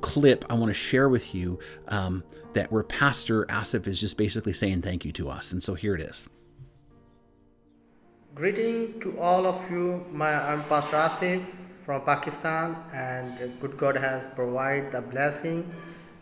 clip 0.00 0.44
I 0.48 0.54
want 0.54 0.70
to 0.70 0.74
share 0.74 1.08
with 1.08 1.34
you 1.34 1.58
um, 1.88 2.24
that 2.54 2.72
where 2.72 2.82
Pastor 2.82 3.44
Asif 3.46 3.86
is 3.86 4.00
just 4.00 4.16
basically 4.16 4.52
saying 4.52 4.82
thank 4.82 5.04
you 5.04 5.12
to 5.12 5.28
us. 5.28 5.52
And 5.52 5.62
so 5.62 5.74
here 5.74 5.94
it 5.94 6.00
is. 6.00 6.28
Greeting 8.34 9.00
to 9.00 9.18
all 9.18 9.46
of 9.46 9.70
you. 9.70 10.04
My, 10.12 10.34
I'm 10.34 10.62
Pastor 10.64 10.96
Asif 10.96 11.42
from 11.84 12.02
Pakistan, 12.02 12.76
and 12.92 13.58
good 13.60 13.78
God 13.78 13.96
has 13.96 14.26
provided 14.34 14.92
the 14.92 15.00
blessing 15.00 15.72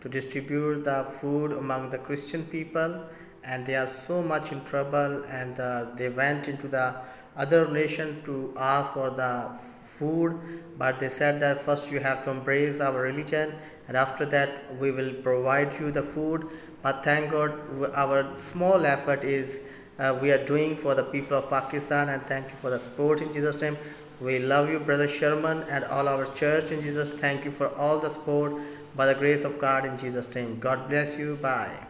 to 0.03 0.09
distribute 0.09 0.85
the 0.85 1.07
food 1.21 1.53
among 1.53 1.91
the 1.91 1.99
Christian 1.99 2.45
people, 2.45 3.07
and 3.43 3.65
they 3.65 3.75
are 3.75 3.89
so 3.89 4.23
much 4.23 4.53
in 4.53 4.63
trouble, 4.65 5.25
and 5.25 5.59
uh, 5.59 5.87
they 5.97 6.09
went 6.09 6.47
into 6.47 6.69
the 6.69 6.95
other 7.37 7.67
nation 7.67 8.23
to 8.25 8.55
ask 8.57 8.93
for 8.93 9.11
the 9.11 9.51
food, 9.99 10.39
but 10.79 10.99
they 11.01 11.09
said 11.09 11.41
that 11.41 11.63
first 11.63 11.91
you 11.91 12.01
have 12.01 12.25
to 12.25 12.31
embrace 12.31 12.81
our 12.81 13.01
religion, 13.01 13.55
and 13.89 13.97
after 13.97 14.27
that 14.27 14.75
we 14.81 14.91
will 14.91 15.13
provide 15.29 15.79
you 15.81 15.91
the 15.91 16.03
food. 16.03 16.47
But 16.83 17.03
thank 17.05 17.31
God, 17.31 17.53
our 17.95 18.27
small 18.39 18.85
effort 18.85 19.25
is 19.25 19.59
uh, 19.99 20.17
we 20.21 20.31
are 20.33 20.45
doing 20.45 20.77
for 20.77 20.95
the 20.95 21.03
people 21.03 21.39
of 21.39 21.49
Pakistan 21.49 22.09
and 22.09 22.23
thank 22.23 22.49
you 22.51 22.57
for 22.61 22.71
the 22.71 22.79
support 22.79 23.21
in 23.21 23.33
Jesus 23.33 23.61
name. 23.61 23.79
We 24.21 24.39
love 24.39 24.69
you 24.69 24.81
brother 24.81 25.09
Sherman 25.09 25.63
and 25.71 25.85
all 25.85 26.09
our 26.09 26.27
church 26.35 26.71
in 26.71 26.83
Jesus. 26.83 27.13
Thank 27.13 27.45
you 27.45 27.51
for 27.51 27.69
all 27.77 28.01
the 28.01 28.11
support 28.11 28.53
by 28.97 29.07
the 29.07 29.15
grace 29.15 29.45
of 29.45 29.59
God 29.59 29.85
in 29.85 29.97
Jesus 29.99 30.33
name. 30.35 30.59
God 30.59 30.89
bless 30.89 31.19
you. 31.19 31.37
Bye. 31.37 31.87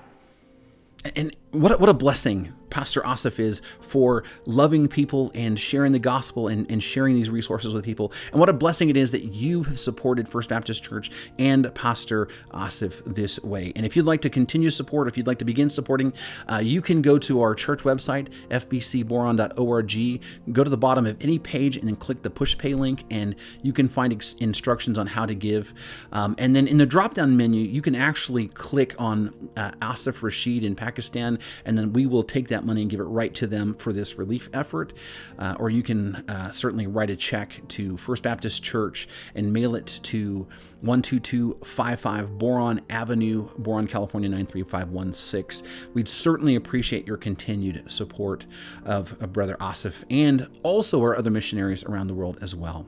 And 1.17 1.35
what 1.55 1.73
a, 1.73 1.77
what 1.79 1.89
a 1.89 1.95
blessing 1.95 2.53
Pastor 2.75 3.03
Asif 3.03 3.39
is 3.39 3.63
for 3.81 4.25
loving 4.47 4.89
people 4.89 5.31
and 5.33 5.61
sharing 5.61 5.93
the 5.93 6.01
gospel 6.01 6.49
and, 6.49 6.69
and 6.69 6.83
sharing 6.83 7.15
these 7.15 7.31
resources 7.31 7.73
with 7.73 7.85
people. 7.85 8.13
And 8.33 8.41
what 8.41 8.49
a 8.49 8.53
blessing 8.53 8.91
it 8.91 8.97
is 8.97 9.13
that 9.13 9.23
you 9.23 9.63
have 9.63 9.79
supported 9.79 10.29
First 10.29 10.49
Baptist 10.49 10.83
Church 10.83 11.09
and 11.39 11.73
Pastor 11.77 12.27
Asif 12.53 13.01
this 13.07 13.39
way. 13.45 13.73
And 13.77 13.87
if 13.87 13.95
you'd 13.95 14.07
like 14.07 14.23
to 14.23 14.31
continue 14.31 14.71
support, 14.71 15.07
if 15.07 15.17
you'd 15.17 15.29
like 15.29 15.39
to 15.39 15.45
begin 15.45 15.71
supporting, 15.71 16.13
uh, 16.51 16.57
you 16.57 16.83
can 16.83 17.01
go 17.01 17.17
to 17.17 17.43
our 17.43 17.55
church 17.55 17.85
website, 17.85 18.27
fbcboron.org, 18.51 20.23
go 20.53 20.65
to 20.65 20.71
the 20.71 20.77
bottom 20.77 21.07
of 21.07 21.17
any 21.23 21.39
page 21.39 21.77
and 21.77 21.87
then 21.87 21.95
click 21.95 22.23
the 22.23 22.31
Pushpay 22.31 22.77
link, 22.77 23.05
and 23.09 23.37
you 23.63 23.73
can 23.73 23.89
find 23.89 24.13
ex- 24.13 24.35
instructions 24.41 24.99
on 24.99 25.07
how 25.07 25.27
to 25.27 25.37
give. 25.37 25.73
Um, 26.11 26.35
and 26.39 26.57
then 26.57 26.67
in 26.67 26.79
the 26.79 26.87
drop 26.87 27.15
down 27.15 27.37
menu, 27.37 27.61
you 27.61 27.83
can 27.83 27.95
actually 27.95 28.49
click 28.49 28.97
on 28.99 29.33
uh, 29.57 29.71
Asif 29.81 30.25
Rashid 30.25 30.65
in 30.65 30.75
Pakistan 30.75 31.39
and 31.65 31.77
then 31.77 31.93
we 31.93 32.07
will 32.07 32.23
take 32.23 32.49
that 32.49 32.65
money 32.65 32.83
and 32.83 32.91
give 32.91 33.01
it 33.01 33.05
right 33.05 33.35
to 33.35 33.47
them 33.47 33.75
for 33.75 33.93
this 33.93 34.17
relief 34.19 34.49
effort. 34.53 34.93
Uh, 35.39 35.55
or 35.59 35.71
you 35.71 35.83
can 35.83 36.17
uh, 36.29 36.51
certainly 36.51 36.87
write 36.87 37.11
a 37.11 37.17
check 37.17 37.61
to 37.69 37.97
First 37.97 38.23
Baptist 38.23 38.63
Church 38.63 39.09
and 39.35 39.53
mail 39.53 39.75
it 39.75 40.01
to 40.05 40.47
12255 40.83 42.39
Boron 42.39 42.81
Avenue, 42.91 43.49
Boron, 43.59 43.87
California 43.87 44.29
93516. 44.29 45.69
We'd 45.95 46.09
certainly 46.09 46.55
appreciate 46.55 47.07
your 47.07 47.17
continued 47.17 47.91
support 47.91 48.47
of, 48.85 49.21
of 49.23 49.33
Brother 49.33 49.57
Asif 49.61 50.05
and 50.11 50.49
also 50.63 51.01
our 51.01 51.17
other 51.17 51.31
missionaries 51.31 51.85
around 51.85 52.09
the 52.09 52.15
world 52.15 52.39
as 52.41 52.55
well. 52.55 52.87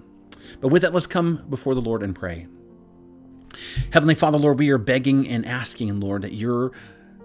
But 0.60 0.68
with 0.68 0.82
that, 0.82 0.92
let's 0.92 1.06
come 1.06 1.44
before 1.48 1.74
the 1.74 1.80
Lord 1.80 2.02
and 2.02 2.14
pray. 2.14 2.46
Heavenly 3.90 4.14
Father, 4.14 4.38
Lord, 4.38 4.58
we 4.58 4.70
are 4.70 4.78
begging 4.78 5.26
and 5.28 5.46
asking, 5.46 5.98
Lord, 6.00 6.22
that 6.22 6.34
your 6.34 6.72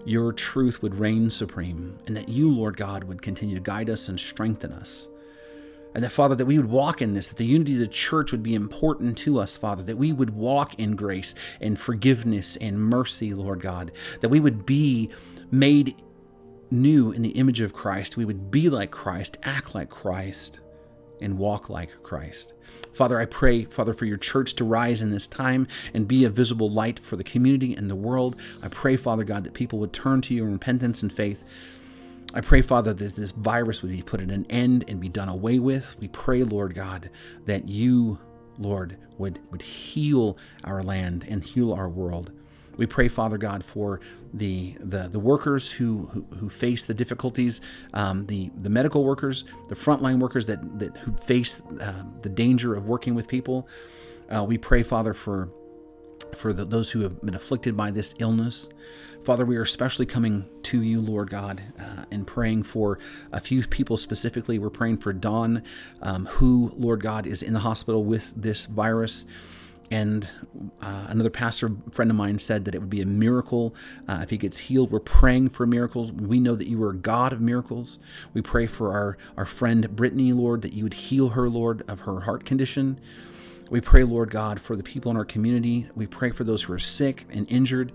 your 0.04 0.32
truth 0.32 0.82
would 0.82 0.96
reign 0.96 1.30
supreme, 1.30 1.98
and 2.06 2.16
that 2.16 2.28
you, 2.28 2.50
Lord 2.50 2.76
God, 2.76 3.04
would 3.04 3.22
continue 3.22 3.54
to 3.54 3.60
guide 3.60 3.88
us 3.88 4.08
and 4.08 4.18
strengthen 4.18 4.72
us. 4.72 5.08
And 5.94 6.02
that, 6.02 6.10
Father, 6.10 6.34
that 6.34 6.46
we 6.46 6.56
would 6.56 6.70
walk 6.70 7.02
in 7.02 7.12
this, 7.12 7.28
that 7.28 7.36
the 7.36 7.44
unity 7.44 7.74
of 7.74 7.80
the 7.80 7.86
church 7.86 8.32
would 8.32 8.42
be 8.42 8.54
important 8.54 9.18
to 9.18 9.38
us, 9.38 9.56
Father, 9.56 9.82
that 9.82 9.98
we 9.98 10.12
would 10.12 10.30
walk 10.30 10.78
in 10.78 10.96
grace 10.96 11.34
and 11.60 11.78
forgiveness 11.78 12.56
and 12.56 12.80
mercy, 12.80 13.34
Lord 13.34 13.60
God, 13.60 13.92
that 14.20 14.30
we 14.30 14.40
would 14.40 14.64
be 14.64 15.10
made 15.50 15.94
new 16.70 17.12
in 17.12 17.20
the 17.20 17.30
image 17.30 17.60
of 17.60 17.74
Christ. 17.74 18.16
We 18.16 18.24
would 18.24 18.50
be 18.50 18.70
like 18.70 18.90
Christ, 18.90 19.36
act 19.42 19.74
like 19.74 19.90
Christ, 19.90 20.60
and 21.22 21.38
walk 21.38 21.70
like 21.70 22.02
Christ. 22.02 22.52
Father, 22.92 23.18
I 23.18 23.24
pray, 23.24 23.64
Father, 23.64 23.94
for 23.94 24.04
your 24.04 24.18
church 24.18 24.54
to 24.56 24.64
rise 24.64 25.00
in 25.00 25.10
this 25.10 25.26
time 25.26 25.66
and 25.94 26.08
be 26.08 26.24
a 26.24 26.30
visible 26.30 26.68
light 26.68 26.98
for 26.98 27.16
the 27.16 27.24
community 27.24 27.74
and 27.74 27.88
the 27.88 27.96
world. 27.96 28.36
I 28.62 28.68
pray, 28.68 28.96
Father 28.96 29.24
God, 29.24 29.44
that 29.44 29.54
people 29.54 29.78
would 29.78 29.92
turn 29.92 30.20
to 30.22 30.34
you 30.34 30.44
in 30.44 30.52
repentance 30.52 31.02
and 31.02 31.12
faith. 31.12 31.44
I 32.34 32.40
pray, 32.40 32.62
Father, 32.62 32.94
that 32.94 33.14
this 33.14 33.30
virus 33.32 33.82
would 33.82 33.92
be 33.92 34.02
put 34.02 34.20
at 34.20 34.30
an 34.30 34.46
end 34.48 34.84
and 34.88 35.00
be 35.00 35.08
done 35.08 35.28
away 35.28 35.58
with. 35.58 35.96
We 36.00 36.08
pray, 36.08 36.42
Lord 36.42 36.74
God, 36.74 37.10
that 37.46 37.68
you, 37.68 38.18
Lord, 38.58 38.96
would, 39.18 39.38
would 39.50 39.62
heal 39.62 40.36
our 40.64 40.82
land 40.82 41.26
and 41.28 41.44
heal 41.44 41.72
our 41.72 41.88
world. 41.88 42.30
We 42.76 42.86
pray, 42.86 43.08
Father 43.08 43.38
God, 43.38 43.62
for 43.64 44.00
the 44.32 44.76
the, 44.80 45.08
the 45.08 45.18
workers 45.18 45.70
who, 45.70 46.06
who, 46.06 46.22
who 46.38 46.48
face 46.48 46.84
the 46.84 46.94
difficulties, 46.94 47.60
um, 47.92 48.26
the 48.26 48.50
the 48.56 48.70
medical 48.70 49.04
workers, 49.04 49.44
the 49.68 49.74
frontline 49.74 50.18
workers 50.18 50.46
that 50.46 50.78
that 50.78 50.96
who 50.98 51.12
face 51.12 51.60
uh, 51.80 52.04
the 52.22 52.28
danger 52.28 52.74
of 52.74 52.86
working 52.86 53.14
with 53.14 53.28
people. 53.28 53.68
Uh, 54.30 54.44
we 54.44 54.56
pray, 54.58 54.82
Father, 54.82 55.14
for 55.14 55.50
for 56.36 56.52
the, 56.52 56.64
those 56.64 56.90
who 56.90 57.00
have 57.02 57.20
been 57.22 57.34
afflicted 57.34 57.76
by 57.76 57.90
this 57.90 58.14
illness. 58.18 58.68
Father, 59.24 59.46
we 59.46 59.56
are 59.56 59.62
especially 59.62 60.06
coming 60.06 60.48
to 60.64 60.82
you, 60.82 61.00
Lord 61.00 61.30
God, 61.30 61.62
uh, 61.78 62.06
and 62.10 62.26
praying 62.26 62.64
for 62.64 62.98
a 63.30 63.38
few 63.38 63.64
people 63.64 63.96
specifically. 63.96 64.58
We're 64.58 64.70
praying 64.70 64.98
for 64.98 65.12
Don, 65.12 65.62
um, 66.02 66.26
who, 66.26 66.72
Lord 66.76 67.02
God, 67.02 67.26
is 67.26 67.42
in 67.42 67.52
the 67.52 67.60
hospital 67.60 68.02
with 68.04 68.32
this 68.34 68.66
virus. 68.66 69.26
And 69.92 70.26
uh, 70.80 71.08
another 71.10 71.28
pastor 71.28 71.70
friend 71.90 72.10
of 72.10 72.16
mine 72.16 72.38
said 72.38 72.64
that 72.64 72.74
it 72.74 72.78
would 72.78 72.88
be 72.88 73.02
a 73.02 73.06
miracle 73.06 73.74
uh, 74.08 74.20
if 74.22 74.30
he 74.30 74.38
gets 74.38 74.56
healed. 74.56 74.90
We're 74.90 75.00
praying 75.00 75.50
for 75.50 75.66
miracles. 75.66 76.10
We 76.10 76.40
know 76.40 76.56
that 76.56 76.66
you 76.66 76.82
are 76.82 76.92
a 76.92 76.96
God 76.96 77.34
of 77.34 77.42
miracles. 77.42 77.98
We 78.32 78.40
pray 78.40 78.66
for 78.66 78.90
our, 78.94 79.18
our 79.36 79.44
friend 79.44 79.94
Brittany, 79.94 80.32
Lord, 80.32 80.62
that 80.62 80.72
you 80.72 80.84
would 80.84 80.94
heal 80.94 81.28
her, 81.28 81.46
Lord, 81.46 81.84
of 81.88 82.00
her 82.00 82.20
heart 82.20 82.46
condition. 82.46 82.98
We 83.68 83.82
pray, 83.82 84.02
Lord 84.02 84.30
God, 84.30 84.58
for 84.62 84.76
the 84.76 84.82
people 84.82 85.10
in 85.10 85.18
our 85.18 85.26
community. 85.26 85.90
We 85.94 86.06
pray 86.06 86.30
for 86.30 86.44
those 86.44 86.62
who 86.62 86.72
are 86.72 86.78
sick 86.78 87.26
and 87.28 87.46
injured. 87.50 87.92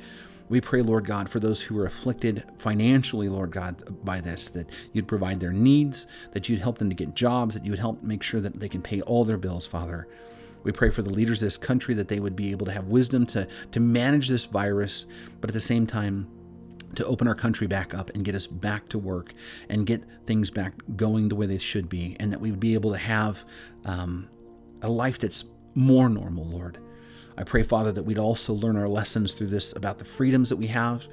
We 0.49 0.61
pray, 0.61 0.83
Lord 0.83 1.07
God, 1.07 1.29
for 1.29 1.39
those 1.39 1.63
who 1.63 1.79
are 1.79 1.87
afflicted 1.87 2.43
financially, 2.59 3.27
Lord 3.27 3.49
God, 3.49 4.05
by 4.05 4.21
this, 4.21 4.49
that 4.49 4.69
you'd 4.93 5.07
provide 5.07 5.39
their 5.39 5.51
needs, 5.51 6.05
that 6.33 6.47
you'd 6.47 6.59
help 6.59 6.77
them 6.77 6.89
to 6.89 6.95
get 6.95 7.15
jobs, 7.15 7.55
that 7.55 7.65
you 7.65 7.71
would 7.71 7.79
help 7.79 8.03
make 8.03 8.21
sure 8.21 8.39
that 8.39 8.59
they 8.59 8.69
can 8.69 8.83
pay 8.83 9.01
all 9.01 9.25
their 9.25 9.37
bills, 9.37 9.65
Father. 9.65 10.07
We 10.67 10.73
pray 10.73 10.89
for 10.89 11.01
the 11.01 11.09
leaders 11.09 11.41
of 11.41 11.45
this 11.45 11.55
country 11.55 11.95
that 11.95 12.09
they 12.09 12.19
would 12.19 12.35
be 12.35 12.51
able 12.51 12.65
to 12.65 12.73
have 12.73 12.87
wisdom 12.87 13.25
to, 13.27 13.47
to 13.71 13.79
manage 13.79 14.27
this 14.27 14.43
virus, 14.43 15.05
but 15.39 15.49
at 15.49 15.53
the 15.53 15.61
same 15.61 15.87
time, 15.87 16.27
to 16.95 17.05
open 17.05 17.25
our 17.25 17.35
country 17.35 17.67
back 17.67 17.93
up 17.93 18.09
and 18.09 18.25
get 18.25 18.35
us 18.35 18.45
back 18.45 18.89
to 18.89 18.97
work 18.97 19.33
and 19.69 19.87
get 19.87 20.03
things 20.25 20.51
back 20.51 20.73
going 20.97 21.29
the 21.29 21.35
way 21.35 21.45
they 21.45 21.57
should 21.57 21.87
be, 21.87 22.17
and 22.19 22.33
that 22.33 22.41
we 22.41 22.51
would 22.51 22.59
be 22.59 22.73
able 22.73 22.91
to 22.91 22.97
have 22.97 23.45
um, 23.85 24.27
a 24.81 24.89
life 24.89 25.17
that's 25.17 25.45
more 25.73 26.09
normal, 26.09 26.45
Lord. 26.45 26.79
I 27.37 27.43
pray, 27.43 27.63
Father, 27.63 27.93
that 27.93 28.03
we'd 28.03 28.19
also 28.19 28.53
learn 28.53 28.75
our 28.75 28.89
lessons 28.89 29.31
through 29.31 29.47
this 29.47 29.73
about 29.73 29.99
the 29.99 30.05
freedoms 30.05 30.49
that 30.49 30.57
we 30.57 30.67
have, 30.67 31.07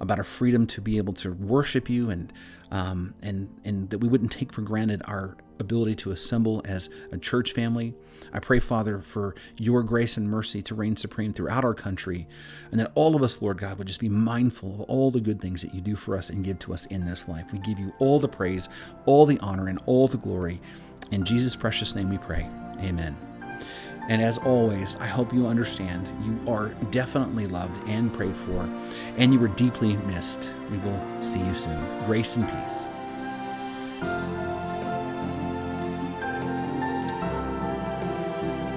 about 0.00 0.16
our 0.16 0.24
freedom 0.24 0.66
to 0.68 0.80
be 0.80 0.96
able 0.96 1.12
to 1.14 1.32
worship 1.32 1.90
you 1.90 2.08
and 2.08 2.32
um, 2.70 3.12
and 3.22 3.60
and 3.62 3.90
that 3.90 3.98
we 3.98 4.08
wouldn't 4.08 4.32
take 4.32 4.54
for 4.54 4.62
granted 4.62 5.02
our 5.04 5.36
ability 5.58 5.94
to 5.96 6.10
assemble 6.10 6.62
as 6.64 6.88
a 7.12 7.18
church 7.18 7.52
family. 7.52 7.94
I 8.32 8.40
pray, 8.40 8.58
Father, 8.58 9.00
for 9.00 9.34
your 9.56 9.82
grace 9.82 10.16
and 10.16 10.28
mercy 10.28 10.62
to 10.62 10.74
reign 10.74 10.96
supreme 10.96 11.32
throughout 11.32 11.64
our 11.64 11.74
country, 11.74 12.26
and 12.70 12.80
that 12.80 12.92
all 12.94 13.14
of 13.14 13.22
us, 13.22 13.40
Lord 13.40 13.58
God, 13.58 13.78
would 13.78 13.86
just 13.86 14.00
be 14.00 14.08
mindful 14.08 14.74
of 14.74 14.80
all 14.82 15.10
the 15.10 15.20
good 15.20 15.40
things 15.40 15.62
that 15.62 15.74
you 15.74 15.80
do 15.80 15.96
for 15.96 16.16
us 16.16 16.30
and 16.30 16.44
give 16.44 16.58
to 16.60 16.74
us 16.74 16.86
in 16.86 17.04
this 17.04 17.28
life. 17.28 17.52
We 17.52 17.58
give 17.60 17.78
you 17.78 17.92
all 17.98 18.18
the 18.18 18.28
praise, 18.28 18.68
all 19.04 19.26
the 19.26 19.38
honor, 19.40 19.68
and 19.68 19.80
all 19.86 20.08
the 20.08 20.16
glory. 20.16 20.60
In 21.10 21.24
Jesus' 21.24 21.56
precious 21.56 21.94
name 21.94 22.10
we 22.10 22.18
pray. 22.18 22.48
Amen. 22.80 23.16
And 24.08 24.22
as 24.22 24.38
always, 24.38 24.96
I 24.96 25.06
hope 25.06 25.32
you 25.32 25.46
understand 25.48 26.06
you 26.24 26.50
are 26.50 26.68
definitely 26.90 27.46
loved 27.46 27.76
and 27.88 28.12
prayed 28.12 28.36
for, 28.36 28.68
and 29.16 29.32
you 29.32 29.42
are 29.42 29.48
deeply 29.48 29.96
missed. 29.96 30.50
We 30.70 30.78
will 30.78 31.22
see 31.22 31.40
you 31.40 31.54
soon. 31.54 32.04
Grace 32.06 32.36
and 32.36 32.48
peace. 32.48 32.86